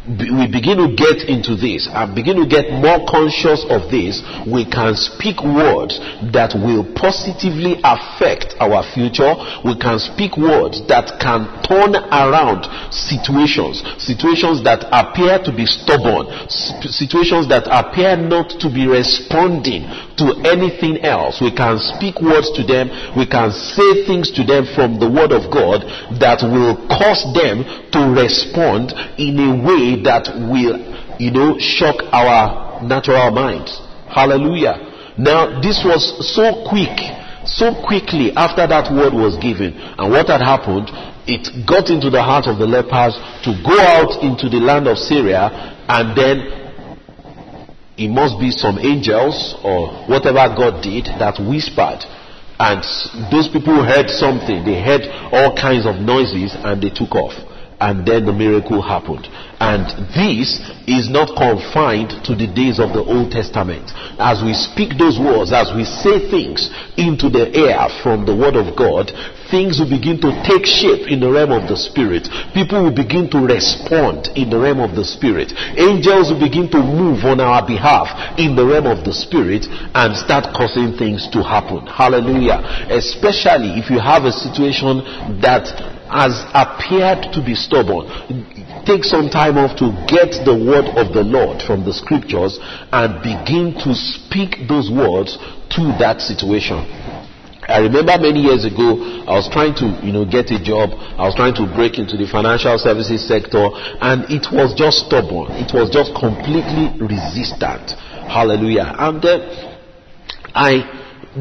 [0.08, 1.84] we begin to get into this.
[1.92, 6.00] And begin to get more conscious of this, we can speak words
[6.32, 9.36] that will positively affect our future.
[9.64, 16.32] We can speak words that can turn around situations, situations that appear to be stubborn,
[16.48, 19.84] situations that appear not to be responding
[20.18, 21.40] to anything else.
[21.40, 25.32] We can speak words to them, we can say things to them from the Word
[25.32, 25.86] of God
[26.18, 27.62] that will cause them
[27.94, 30.78] to respond in a way that will,
[31.18, 33.80] you know, shock our natural minds.
[34.10, 35.14] Hallelujah.
[35.18, 36.02] Now, this was
[36.34, 36.94] so quick,
[37.44, 39.74] so quickly after that word was given.
[39.74, 40.90] And what had happened,
[41.26, 44.96] it got into the heart of the lepers to go out into the land of
[44.96, 45.50] Syria
[45.88, 46.67] and then
[47.98, 52.06] it must be some angels or whatever God did that whispered.
[52.58, 52.82] And
[53.30, 54.64] those people heard something.
[54.64, 55.02] They heard
[55.34, 57.34] all kinds of noises and they took off
[57.80, 59.26] and then the miracle happened.
[59.60, 63.90] And this is not confined to the days of the Old Testament.
[64.18, 68.54] As we speak those words, as we say things into the air from the Word
[68.54, 69.10] of God,
[69.50, 72.30] things will begin to take shape in the realm of the Spirit.
[72.54, 75.50] People will begin to respond in the realm of the Spirit.
[75.74, 80.14] Angels will begin to move on our behalf in the realm of the Spirit and
[80.14, 81.82] start causing things to happen.
[81.86, 82.62] Hallelujah.
[82.94, 85.02] Especially if you have a situation
[85.42, 85.66] that
[86.08, 88.08] has appeared to be stubborn.
[88.84, 92.58] Take some time off to get the word of the Lord from the scriptures
[92.92, 95.36] and begin to speak those words
[95.76, 96.84] to that situation.
[97.68, 98.96] I remember many years ago,
[99.28, 100.96] I was trying to, you know, get a job.
[100.96, 103.60] I was trying to break into the financial services sector,
[104.00, 105.52] and it was just stubborn.
[105.60, 107.92] It was just completely resistant.
[108.24, 108.88] Hallelujah.
[108.96, 109.36] And uh,
[110.56, 110.80] I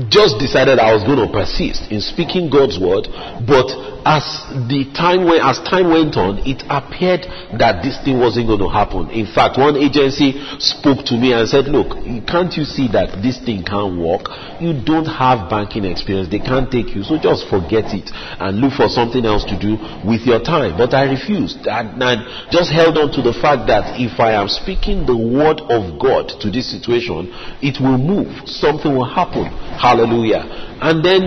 [0.10, 3.10] just decided I was going to persist in speaking God's word,
[3.48, 3.68] but
[4.08, 4.24] as
[4.72, 7.28] the time went, as time went on, it appeared
[7.60, 9.12] that this thing wasn't going to happen.
[9.12, 11.92] In fact, one agency spoke to me and said, "Look,
[12.24, 14.32] can't you see that this thing can't work?
[14.64, 16.32] You don't have banking experience.
[16.32, 18.08] They can't take you, so just forget it
[18.40, 19.76] and look for something else to do
[20.08, 24.00] with your time." But I refused and, and just held on to the fact that
[24.00, 27.28] if I am speaking the word of God to this situation,
[27.60, 28.48] it will move.
[28.48, 29.52] Something will happen.
[29.88, 30.44] Hallelujah.
[30.84, 31.24] And then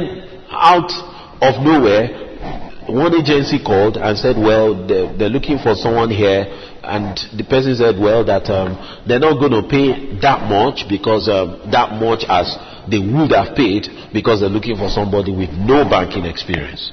[0.51, 0.92] out
[1.40, 6.44] of nowhere, one agency called and said, well, they're, they're, looking for someone here.
[6.85, 8.77] And the person said, well, that um,
[9.09, 12.53] they're not going to pay that much because um, that much as
[12.85, 16.92] they would have paid because they're looking for somebody with no banking experience.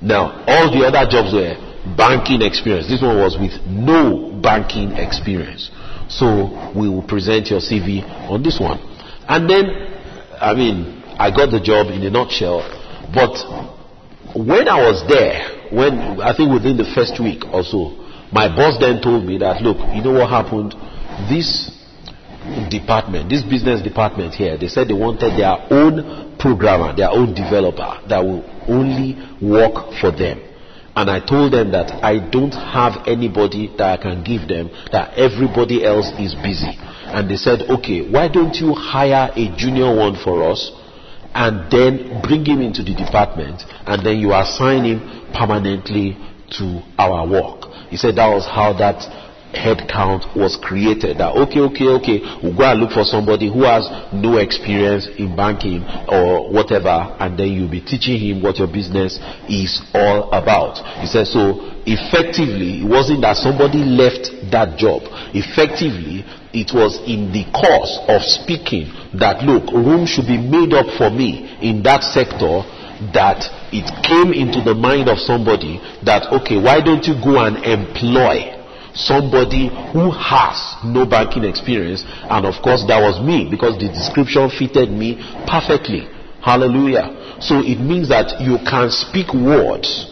[0.00, 1.60] Now, all the other jobs were
[1.96, 2.88] banking experience.
[2.88, 5.68] This one was with no banking experience.
[6.08, 8.78] So we will present your CV on this one.
[9.28, 9.95] And then,
[10.40, 12.60] I mean, I got the job in a nutshell,
[13.14, 13.36] but
[14.36, 17.96] when I was there, when I think within the first week or so,
[18.32, 20.74] my boss then told me that, look, you know what happened?
[21.30, 21.72] This
[22.70, 28.00] department, this business department here, they said they wanted their own programmer, their own developer
[28.08, 30.42] that will only work for them.
[30.96, 35.12] And I told them that I don't have anybody that I can give them, that
[35.18, 36.72] everybody else is busy.
[37.06, 40.72] And they said, okay, why don't you hire a junior one for us?
[41.36, 45.00] and then bring him into the department and then you assign him
[45.34, 46.16] permanently
[46.48, 47.70] to our work.
[47.90, 49.04] He said that was how that
[49.56, 51.18] head count was created.
[51.18, 55.34] That okay, okay, okay, we'll go and look for somebody who has no experience in
[55.34, 60.78] banking or whatever, and then you'll be teaching him what your business is all about.
[61.00, 65.02] He said so effectively it wasn't that somebody left that job.
[65.32, 70.86] Effectively it was in the course of speaking that look, room should be made up
[70.98, 72.64] for me in that sector
[73.12, 77.60] that it came into the mind of somebody that okay, why don't you go and
[77.60, 78.55] employ
[78.96, 82.02] somebody who has no banking experience.
[82.06, 86.08] And of course that was me because the description fitted me perfectly.
[86.40, 87.38] Hallelujah.
[87.40, 90.10] So it means that you can speak words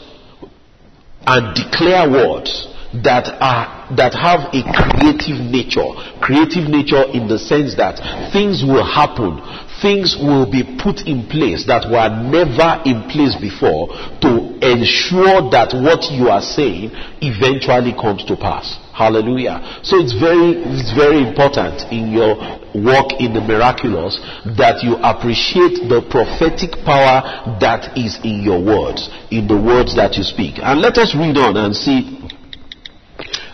[1.27, 2.69] and declare words
[3.03, 5.89] that are that have a creative nature.
[6.23, 7.99] Creative nature in the sense that
[8.33, 9.43] things will happen
[9.83, 13.89] things will be put in place that were never in place before
[14.23, 14.31] to
[14.63, 16.91] ensure that what you are saying
[17.23, 18.79] eventually comes to pass.
[18.95, 19.81] Hallelujah.
[19.83, 22.39] So it's very it's very important in your
[22.79, 24.19] work in the miraculous
[24.55, 30.15] that you appreciate the prophetic power that is in your words in the words that
[30.15, 30.63] you speak.
[30.63, 32.23] And let us read on and see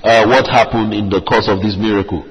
[0.05, 2.30] uh, what happened in the course of this miracle.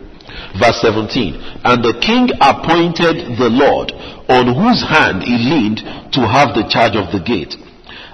[0.58, 1.62] Verse 17.
[1.64, 3.94] And the king appointed the Lord
[4.30, 5.82] on whose hand he leaned
[6.14, 7.54] to have the charge of the gate.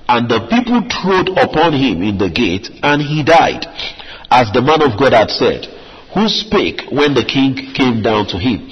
[0.07, 3.65] And the people trod upon him in the gate, and he died.
[4.29, 5.65] as the man of God had said,
[6.13, 8.67] who spake when the king came down to him.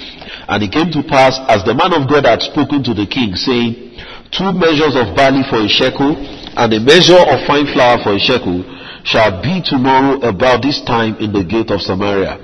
[0.48, 3.36] And it came to pass, as the man of God had spoken to the king,
[3.36, 3.96] saying,
[4.32, 6.16] Two measures of barley for a shekel,
[6.56, 8.64] and a measure of fine flour for a shekel,
[9.04, 12.40] shall be tomorrow about this time in the gate of Samaria.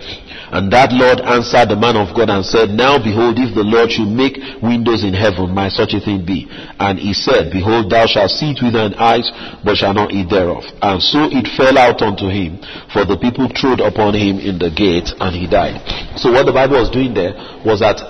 [0.51, 3.95] And that Lord answered the man of God and said, Now behold, if the Lord
[3.95, 6.51] should make windows in heaven, might such a thing be?
[6.51, 9.31] And he said, Behold, thou shalt see it with thine eyes,
[9.63, 10.67] but shalt not eat thereof.
[10.83, 12.59] And so it fell out unto him,
[12.91, 15.79] for the people trod upon him in the gate, and he died.
[16.19, 18.03] So what the Bible was doing there was that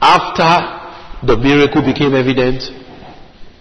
[0.00, 2.64] after the miracle became evident,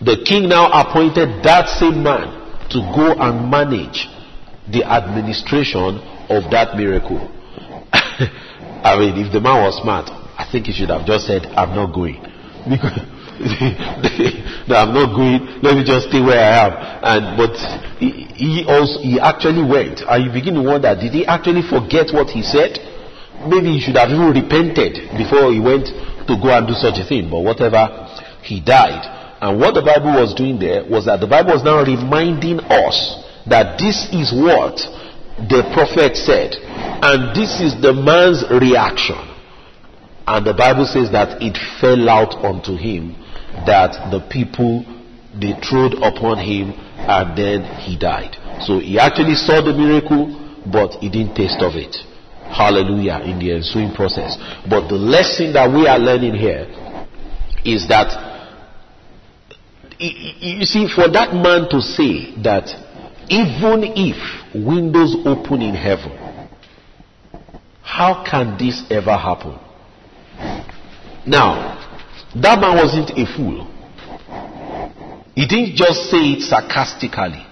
[0.01, 2.41] the king now appointed that same man
[2.71, 4.07] to go and manage
[4.71, 5.99] the administration
[6.31, 7.19] of that miracle.
[7.91, 11.75] I mean, if the man was smart, I think he should have just said, I'm
[11.75, 12.23] not going.
[14.67, 15.61] No, I'm not going.
[15.65, 16.73] Let me just stay where I am.
[17.01, 17.57] And but
[17.97, 20.01] he, he also he actually went.
[20.05, 22.77] And you begin to wonder, did he actually forget what he said?
[23.49, 25.89] Maybe he should have even repented before he went
[26.29, 27.29] to go and do such a thing.
[27.33, 28.05] But whatever,
[28.45, 29.01] he died.
[29.41, 32.95] And what the Bible was doing there was that the Bible was now reminding us
[33.49, 34.77] that this is what
[35.49, 36.55] the prophet said.
[37.01, 39.17] And this is the man's reaction.
[40.27, 43.15] And the Bible says that it fell out unto him
[43.65, 44.85] that the people
[45.33, 48.35] they trod upon him and then he died.
[48.61, 50.29] So he actually saw the miracle,
[50.71, 51.95] but he didn't taste of it.
[52.51, 54.37] Hallelujah in the ensuing process.
[54.69, 56.67] But the lesson that we are learning here
[57.63, 58.29] is that
[60.01, 62.65] you see, for that man to say that
[63.31, 64.19] even if
[64.53, 66.11] windows open in heaven,
[67.81, 69.57] how can this ever happen?
[71.25, 71.79] Now,
[72.35, 73.67] that man wasn't a fool.
[75.33, 77.47] He didn't just say it sarcastically.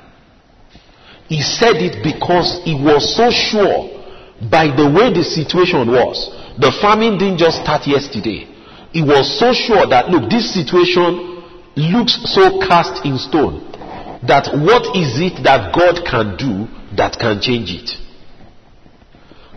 [1.30, 3.88] He said it because he was so sure
[4.52, 6.28] by the way the situation was.
[6.60, 8.52] The famine didn't just start yesterday.
[8.92, 11.40] He was so sure that, look, this situation
[11.78, 13.70] looks so cast in stone
[14.28, 17.90] that what is it that God can do that can change it?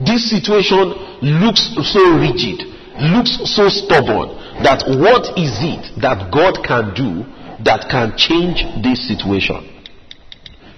[0.05, 2.67] This situation looks so rigid,
[2.99, 7.27] looks so stubborn that what is it that God can do
[7.65, 9.69] that can change this situation?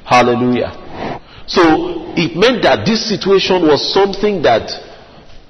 [0.04, 1.20] Hallelujah.
[1.46, 4.68] So it meant that this situation was something that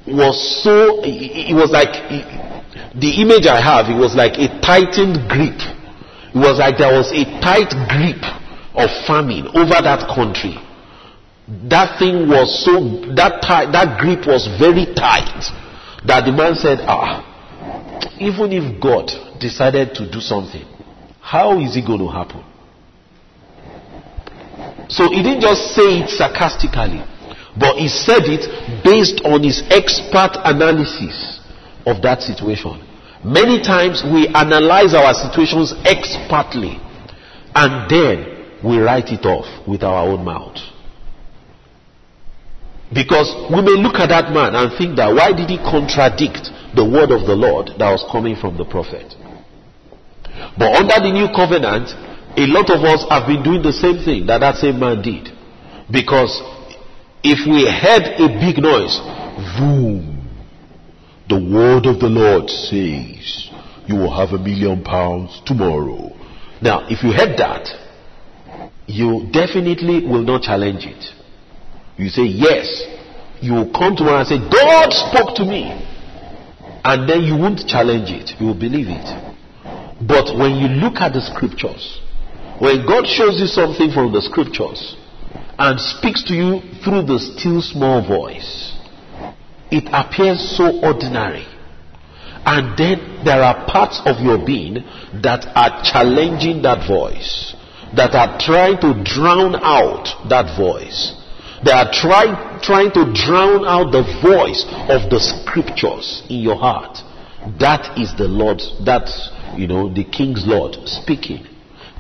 [0.07, 1.93] was so, it was like,
[2.95, 5.59] the image I have, it was like a tightened grip
[6.35, 8.22] was like there was a tight grip
[8.74, 10.59] of famine over that country.
[11.70, 15.45] That thing was so, that, tight, that grip was very tight
[16.05, 17.22] that the man said, ah,
[18.18, 20.64] even if God decided to do something,
[21.20, 22.43] how is it going to happen?
[24.89, 27.01] So he didn't just say it sarcastically,
[27.57, 28.45] but he said it
[28.85, 31.41] based on his expert analysis
[31.87, 32.80] of that situation.
[33.25, 36.77] Many times we analyze our situations expertly
[37.55, 40.59] and then we write it off with our own mouth.
[42.93, 46.85] Because we may look at that man and think that why did he contradict the
[46.85, 49.16] word of the Lord that was coming from the prophet?
[50.59, 51.91] But under the new covenant,
[52.37, 55.33] a lot of us have been doing the same thing that that same man did.
[55.91, 56.43] Because
[57.22, 59.01] if we heard a big noise,
[59.57, 60.14] boom,
[61.29, 63.51] the word of the Lord says,
[63.87, 66.11] you will have a million pounds tomorrow.
[66.61, 67.68] Now, if you heard that,
[68.87, 71.05] you definitely will not challenge it.
[71.97, 72.83] You say, yes.
[73.41, 75.72] You will come tomorrow and say, God spoke to me.
[76.85, 78.39] And then you won't challenge it.
[78.41, 79.09] You will believe it.
[80.07, 82.01] But when you look at the scriptures,
[82.61, 84.97] when God shows you something from the scriptures
[85.59, 88.74] and speaks to you through the still small voice,
[89.71, 91.47] it appears so ordinary.
[92.47, 94.75] And then there are parts of your being
[95.23, 97.55] that are challenging that voice,
[97.97, 101.15] that are trying to drown out that voice.
[101.65, 106.99] They are trying, trying to drown out the voice of the scriptures in your heart.
[107.59, 111.47] That is the Lord, that's, you know, the King's Lord speaking,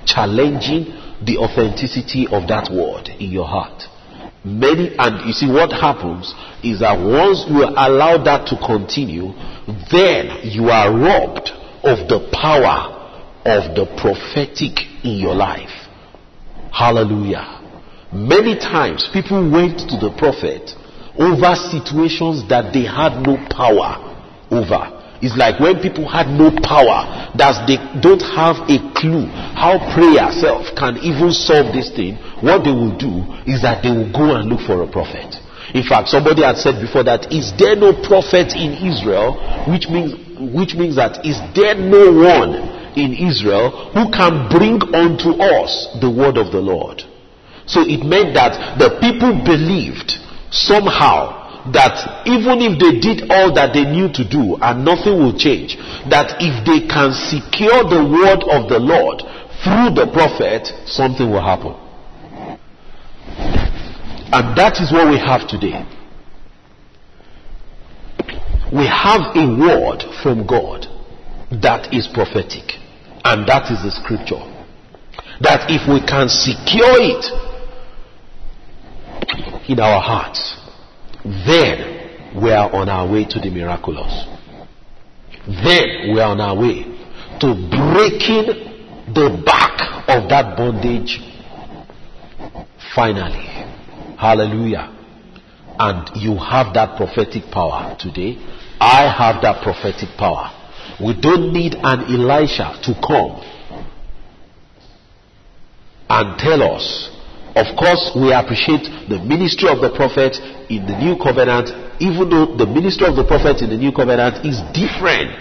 [0.04, 0.92] challenging
[1.24, 3.84] the authenticity of that word in your heart.
[4.44, 9.32] Many, and you see what happens is that once you allow that to continue,
[9.90, 11.48] then you are robbed
[11.82, 12.92] of the power
[13.46, 15.72] of the prophetic in your life.
[16.72, 17.60] Hallelujah.
[18.12, 20.72] Many times people went to the prophet
[21.18, 23.96] over situations that they had no power
[24.50, 25.03] over.
[25.24, 29.24] It's like when people had no power, that they don't have a clue
[29.56, 32.20] how prayer self can even solve this thing.
[32.44, 35.32] What they will do is that they will go and look for a prophet.
[35.72, 39.40] In fact, somebody had said before that, is there no prophet in Israel?
[39.64, 40.12] Which means,
[40.52, 46.12] which means that, is there no one in Israel who can bring unto us the
[46.12, 47.00] word of the Lord?
[47.64, 50.20] So it meant that the people believed
[50.52, 55.36] somehow that even if they did all that they knew to do and nothing will
[55.36, 55.76] change,
[56.12, 59.24] that if they can secure the word of the Lord
[59.64, 61.72] through the prophet, something will happen.
[64.34, 65.86] And that is what we have today.
[68.72, 70.86] We have a word from God
[71.62, 72.76] that is prophetic,
[73.24, 74.42] and that is the scripture.
[75.40, 77.24] That if we can secure it
[79.70, 80.53] in our hearts,
[81.24, 84.26] then we are on our way to the miraculous.
[85.46, 86.84] Then we are on our way
[87.40, 88.46] to breaking
[89.14, 91.20] the back of that bondage
[92.94, 93.46] finally.
[94.18, 94.90] Hallelujah.
[95.78, 98.36] And you have that prophetic power today.
[98.80, 100.50] I have that prophetic power.
[101.00, 103.42] We don't need an Elisha to come
[106.08, 107.10] and tell us
[107.54, 110.34] of course, we appreciate the ministry of the prophet
[110.66, 111.70] in the new covenant,
[112.02, 115.38] even though the ministry of the prophet in the new covenant is different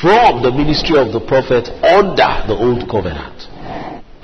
[0.00, 3.44] from the ministry of the prophet under the old covenant.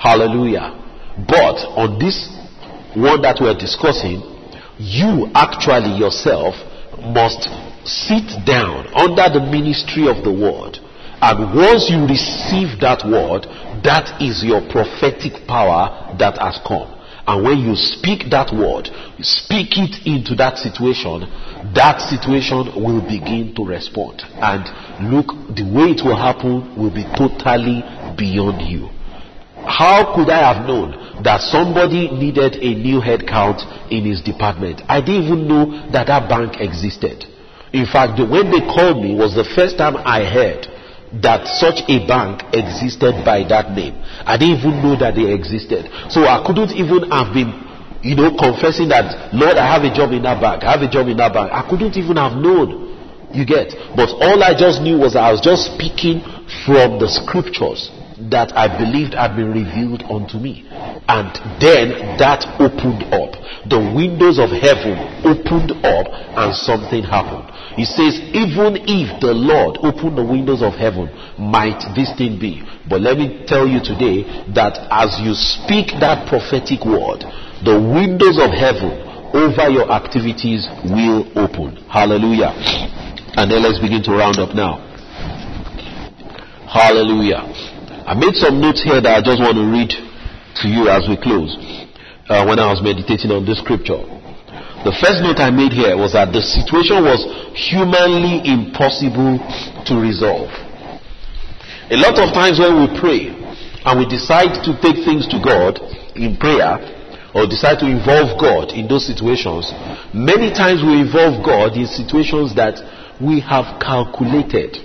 [0.00, 0.80] Hallelujah.
[1.28, 2.16] But on this
[2.96, 4.24] one that we're discussing,
[4.78, 6.56] you actually yourself
[7.12, 7.44] must
[7.84, 10.80] sit down under the ministry of the word.
[11.20, 13.44] And once you receive that word,
[13.84, 16.93] that is your prophetic power that has come.
[17.26, 21.24] And when you speak that word, speak it into that situation,
[21.72, 24.22] that situation will begin to respond.
[24.36, 24.68] And
[25.08, 27.80] look, the way it will happen will be totally
[28.16, 28.92] beyond you.
[29.64, 34.82] How could I have known that somebody needed a new headcount in his department?
[34.88, 37.24] I didn't even know that that bank existed.
[37.72, 40.68] In fact, when they called me was the first time I heard
[41.22, 43.94] that such a bank existed by that name.
[44.26, 45.86] I didn't even know that they existed.
[46.10, 47.52] So I couldn't even have been,
[48.02, 50.64] you know, confessing that, Lord, I have a job in that bank.
[50.64, 51.52] I have a job in that bank.
[51.52, 52.84] I couldn't even have known.
[53.34, 53.74] You get.
[53.96, 56.22] But all I just knew was I was just speaking
[56.64, 57.90] from the scriptures
[58.30, 60.62] that I believed had been revealed unto me.
[61.06, 61.28] And
[61.60, 63.36] then that opened up.
[63.68, 67.52] The windows of heaven opened up and something happened.
[67.76, 72.64] He says, even if the Lord opened the windows of heaven, might this thing be?
[72.88, 74.24] But let me tell you today
[74.56, 77.20] that as you speak that prophetic word,
[77.64, 81.76] the windows of heaven over your activities will open.
[81.90, 82.54] Hallelujah.
[83.36, 84.80] And then let's begin to round up now.
[86.70, 87.44] Hallelujah.
[88.06, 89.90] I made some notes here that I just want to read
[90.62, 91.56] to you as we close
[92.28, 94.00] uh, when I was meditating on this scripture.
[94.84, 97.24] The first note I made here was that the situation was
[97.56, 99.40] humanly impossible
[99.88, 100.52] to resolve.
[101.88, 105.80] A lot of times when we pray and we decide to take things to God
[106.16, 106.80] in prayer
[107.32, 109.72] or decide to involve God in those situations,
[110.12, 112.76] many times we involve God in situations that
[113.20, 114.76] we have calculated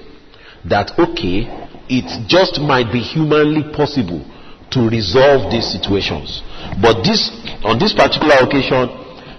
[0.64, 1.48] that okay,
[1.88, 4.24] it just might be humanly possible
[4.72, 6.42] to resolve these situations.
[6.82, 7.30] But this,
[7.64, 8.90] on this particular occasion,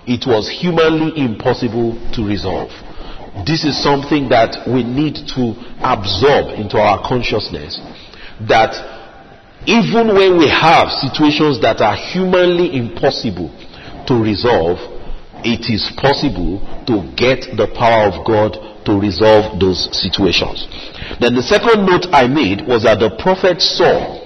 [0.06, 2.70] it was humanly impossible to resolve.
[3.46, 7.78] This is something that we need to absorb into our consciousness.
[8.48, 8.74] That
[9.66, 13.54] even when we have situations that are humanly impossible
[14.08, 14.82] to resolve,
[15.46, 16.58] it is possible
[16.90, 20.66] to get the power of God to resolve those situations.
[21.20, 24.18] Then the second note I made was that the prophet saw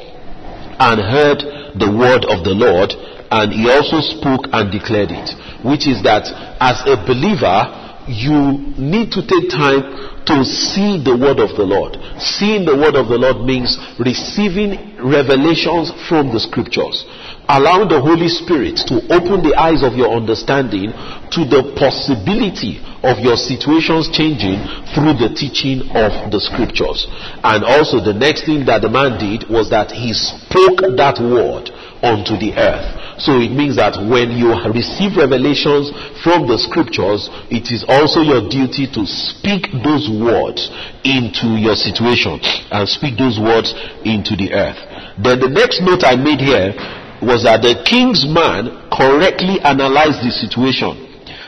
[0.78, 1.40] and heard
[1.78, 2.94] the word of the Lord
[3.34, 5.34] and he also spoke and declared it,
[5.66, 6.28] which is that
[6.60, 7.66] as a believer,
[8.06, 12.00] you need to take time to see the word of the Lord.
[12.16, 17.04] Seeing the word of the Lord means receiving revelations from the scriptures.
[17.44, 20.96] Allowing the Holy Spirit to open the eyes of your understanding
[21.28, 24.56] to the possibility of your situations changing
[24.96, 27.04] through the teaching of the scriptures.
[27.44, 31.68] And also the next thing that the man did was that he spoke that word
[32.00, 33.04] onto the earth.
[33.20, 35.92] So it means that when you receive revelations
[36.24, 40.70] from the scriptures, it is also your duty to speak those words
[41.04, 42.38] into your situation
[42.70, 44.78] and speak those words into the earth.
[45.18, 46.74] Then the next note I made here
[47.22, 51.00] was that the king's man correctly analyzed the situation.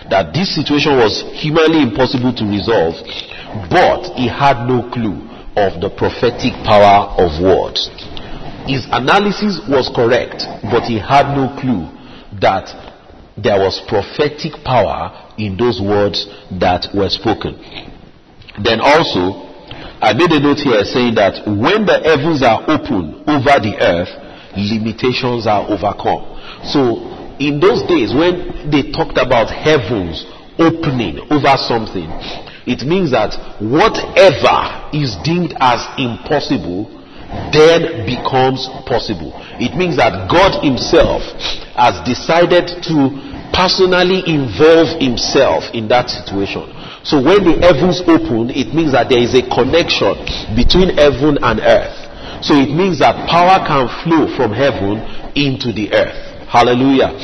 [0.08, 2.94] That this situation was humanly impossible to resolve.
[3.70, 5.24] but he had no clue
[5.56, 7.88] of the prophetic power of words.
[8.68, 11.88] His analysis was correct, but he had no clue
[12.40, 12.68] that
[13.36, 16.26] there was prophetic power in those words
[16.60, 17.56] that were spoken.
[18.62, 19.44] Then also,
[20.00, 24.12] I made a note here saying that when the heavens are open over the earth,
[24.56, 26.24] limitations are overcome.
[26.64, 30.24] So, in those days when they talked about heavens
[30.58, 32.08] opening over something,
[32.64, 34.56] it means that whatever
[34.96, 36.88] is deemed as impossible
[37.52, 39.34] then becomes possible.
[39.60, 41.22] It means that God Himself
[41.76, 42.96] has decided to
[43.52, 46.64] personally involve Himself in that situation.
[47.06, 50.18] So when the heavens open, it means that there is a connection
[50.58, 51.94] between heaven and earth.
[52.42, 54.98] So it means that power can flow from heaven
[55.38, 56.18] into the earth.
[56.50, 57.14] Hallelujah.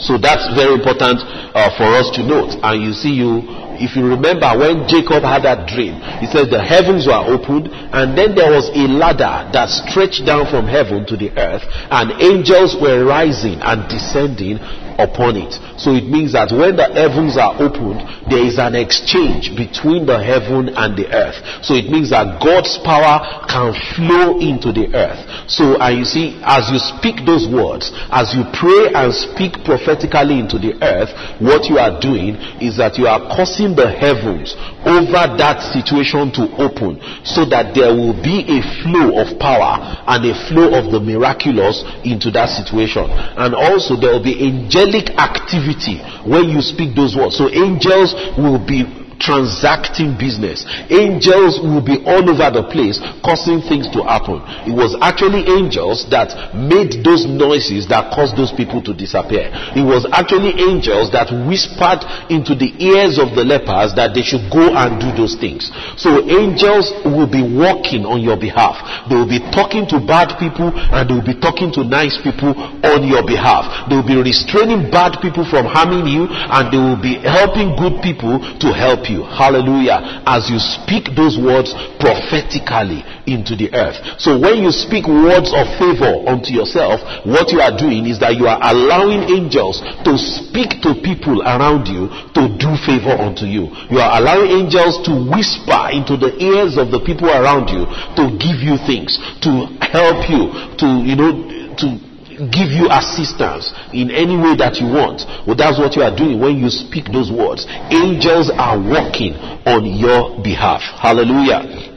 [0.00, 1.20] So that's very important
[1.52, 2.56] uh, for us to note.
[2.64, 3.44] And you see, you
[3.76, 8.16] if you remember when Jacob had that dream, he said the heavens were opened, and
[8.16, 12.76] then there was a ladder that stretched down from heaven to the earth, and angels
[12.80, 14.56] were rising and descending
[14.98, 15.54] upon it.
[15.76, 18.00] So it means that when the heavens are opened,
[18.32, 21.36] there is an exchange between the heaven and the earth.
[21.62, 25.20] So it means that God's power can flow into the earth.
[25.50, 30.40] So, and you see, as you speak those words, as you pray and speak prophetically
[30.40, 34.56] into the earth, what you are doing is that you are causing the heavens
[34.88, 39.78] over that situation to open so that there will be a flow of power
[40.08, 43.06] and a flow of the miraculous into that situation.
[43.10, 47.36] And also there will be angelic angelic activity when you speak those words.
[47.36, 50.64] So angels will be transacting business.
[50.92, 54.44] Angels will be all over the place causing things to happen.
[54.68, 59.50] It was actually angels that made those noises that caused those people to disappear.
[59.74, 64.46] It was actually angels that whispered into the ears of the lepers that they should
[64.52, 65.72] go and do those things.
[65.96, 68.78] So angels will be working on your behalf.
[69.08, 72.52] They will be talking to bad people and they will be talking to nice people
[72.84, 73.88] on your behalf.
[73.88, 78.02] They will be restraining bad people from harming you and they will be helping good
[78.04, 79.22] people to help you.
[79.22, 80.22] Hallelujah.
[80.26, 83.98] As you speak those words prophetically into the earth.
[84.18, 88.36] So when you speak words of favor unto yourself, what you are doing is that
[88.38, 93.70] you are allowing angels to speak to people around you to do favor unto you.
[93.90, 97.86] You are allowing angels to whisper into the ears of the people around you
[98.16, 101.32] to give you things, to help you, to, you know,
[101.76, 102.05] to
[102.36, 105.24] give you assistance in any way that you want.
[105.46, 107.64] Well, that's what you are doing when you speak those words.
[107.88, 109.34] Angels are working
[109.64, 110.84] on your behalf.
[111.00, 111.92] Hallelujah.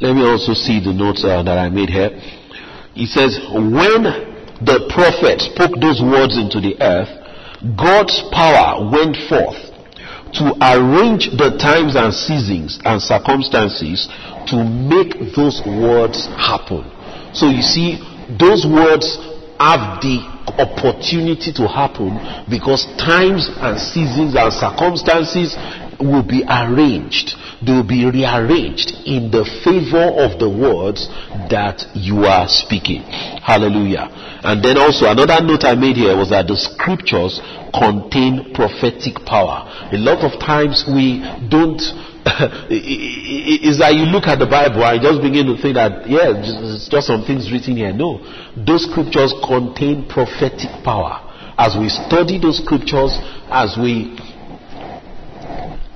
[0.00, 2.10] Let me also see the notes uh, that I made here.
[2.94, 4.02] He says, when
[4.64, 7.10] the prophet spoke those words into the earth,
[7.76, 9.60] God's power went forth
[10.40, 14.08] to arrange the times and seasons and circumstances
[14.48, 16.86] to make those words happen.
[17.32, 17.98] So you see,
[18.38, 19.16] those words
[19.58, 20.24] have the
[20.58, 22.18] opportunity to happen
[22.48, 25.54] because times and seasons and circumstances
[26.00, 27.36] will be arranged.
[27.64, 31.06] They will be rearranged in the favor of the words
[31.52, 33.04] that you are speaking.
[33.44, 34.08] Hallelujah.
[34.42, 37.40] And then also another note I made here was that the scriptures
[37.76, 39.68] contain prophetic power.
[39.92, 41.20] A lot of times we
[41.52, 41.80] don't
[42.68, 46.84] is that you look at the Bible and just begin to think that, yeah, it's
[46.88, 47.96] just some things written here.
[47.96, 48.20] No.
[48.56, 51.24] Those scriptures contain prophetic power.
[51.56, 53.16] As we study those scriptures,
[53.48, 54.16] as we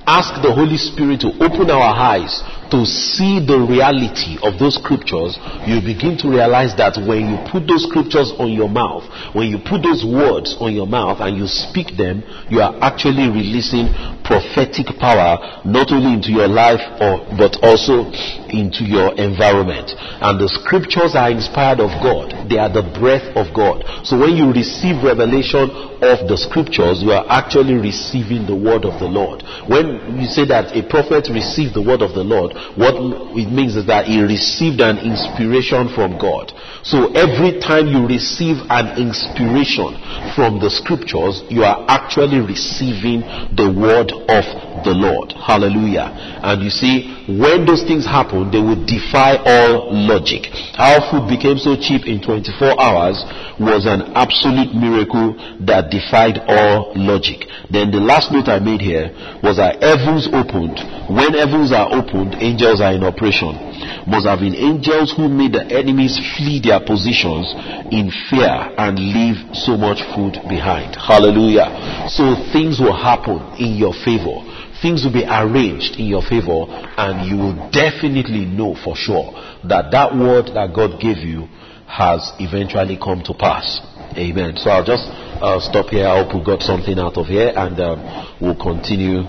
[0.07, 5.37] ask the Holy Spirit to open our eyes to see the reality of those scriptures,
[5.65, 9.59] you begin to realize that when you put those scriptures on your mouth, when you
[9.61, 13.89] put those words on your mouth and you speak them, you are actually releasing
[14.25, 18.09] prophetic power not only into your life or, but also
[18.49, 19.93] into your environment.
[20.23, 22.49] And the scriptures are inspired of God.
[22.49, 23.85] They are the breath of God.
[24.07, 25.69] So when you receive revelation
[26.01, 29.43] of the scriptures, you are actually receiving the word of the Lord.
[29.67, 32.95] When you say that a prophet received the word of the Lord, what
[33.35, 36.51] it means is that he received an inspiration from God.
[36.83, 39.97] So every time you receive an inspiration
[40.35, 43.21] from the scriptures, you are actually receiving
[43.55, 44.45] the word of
[44.85, 45.33] the Lord.
[45.33, 46.13] Hallelujah.
[46.45, 50.45] And you see, when those things happen, they will defy all logic.
[50.77, 53.17] How food became so cheap in 24 hours
[53.57, 55.33] was an absolute miracle
[55.65, 57.49] that defied all logic.
[57.73, 59.09] Then the last note I made here
[59.41, 60.77] was that heavens opened.
[61.09, 63.57] When heavens are opened, angels are in operation.
[64.05, 67.49] must have been angels who made the enemies flee their positions
[67.89, 70.95] in fear and leave so much food behind.
[70.95, 72.05] Hallelujah.
[72.09, 74.45] So things will happen in your favor.
[74.81, 79.33] Things will be arranged in your favor and you will definitely know for sure
[79.65, 81.47] that that word that God gave you
[81.87, 83.81] has eventually come to pass.
[84.17, 84.57] Amen.
[84.57, 86.07] So I'll just uh, stop here.
[86.07, 89.23] I hope we got something out of here and um, we'll continue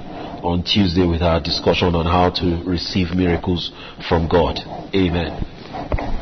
[0.47, 3.73] on Tuesday with our discussion on how to receive miracles
[4.09, 4.61] from God.
[4.95, 6.15] Amen.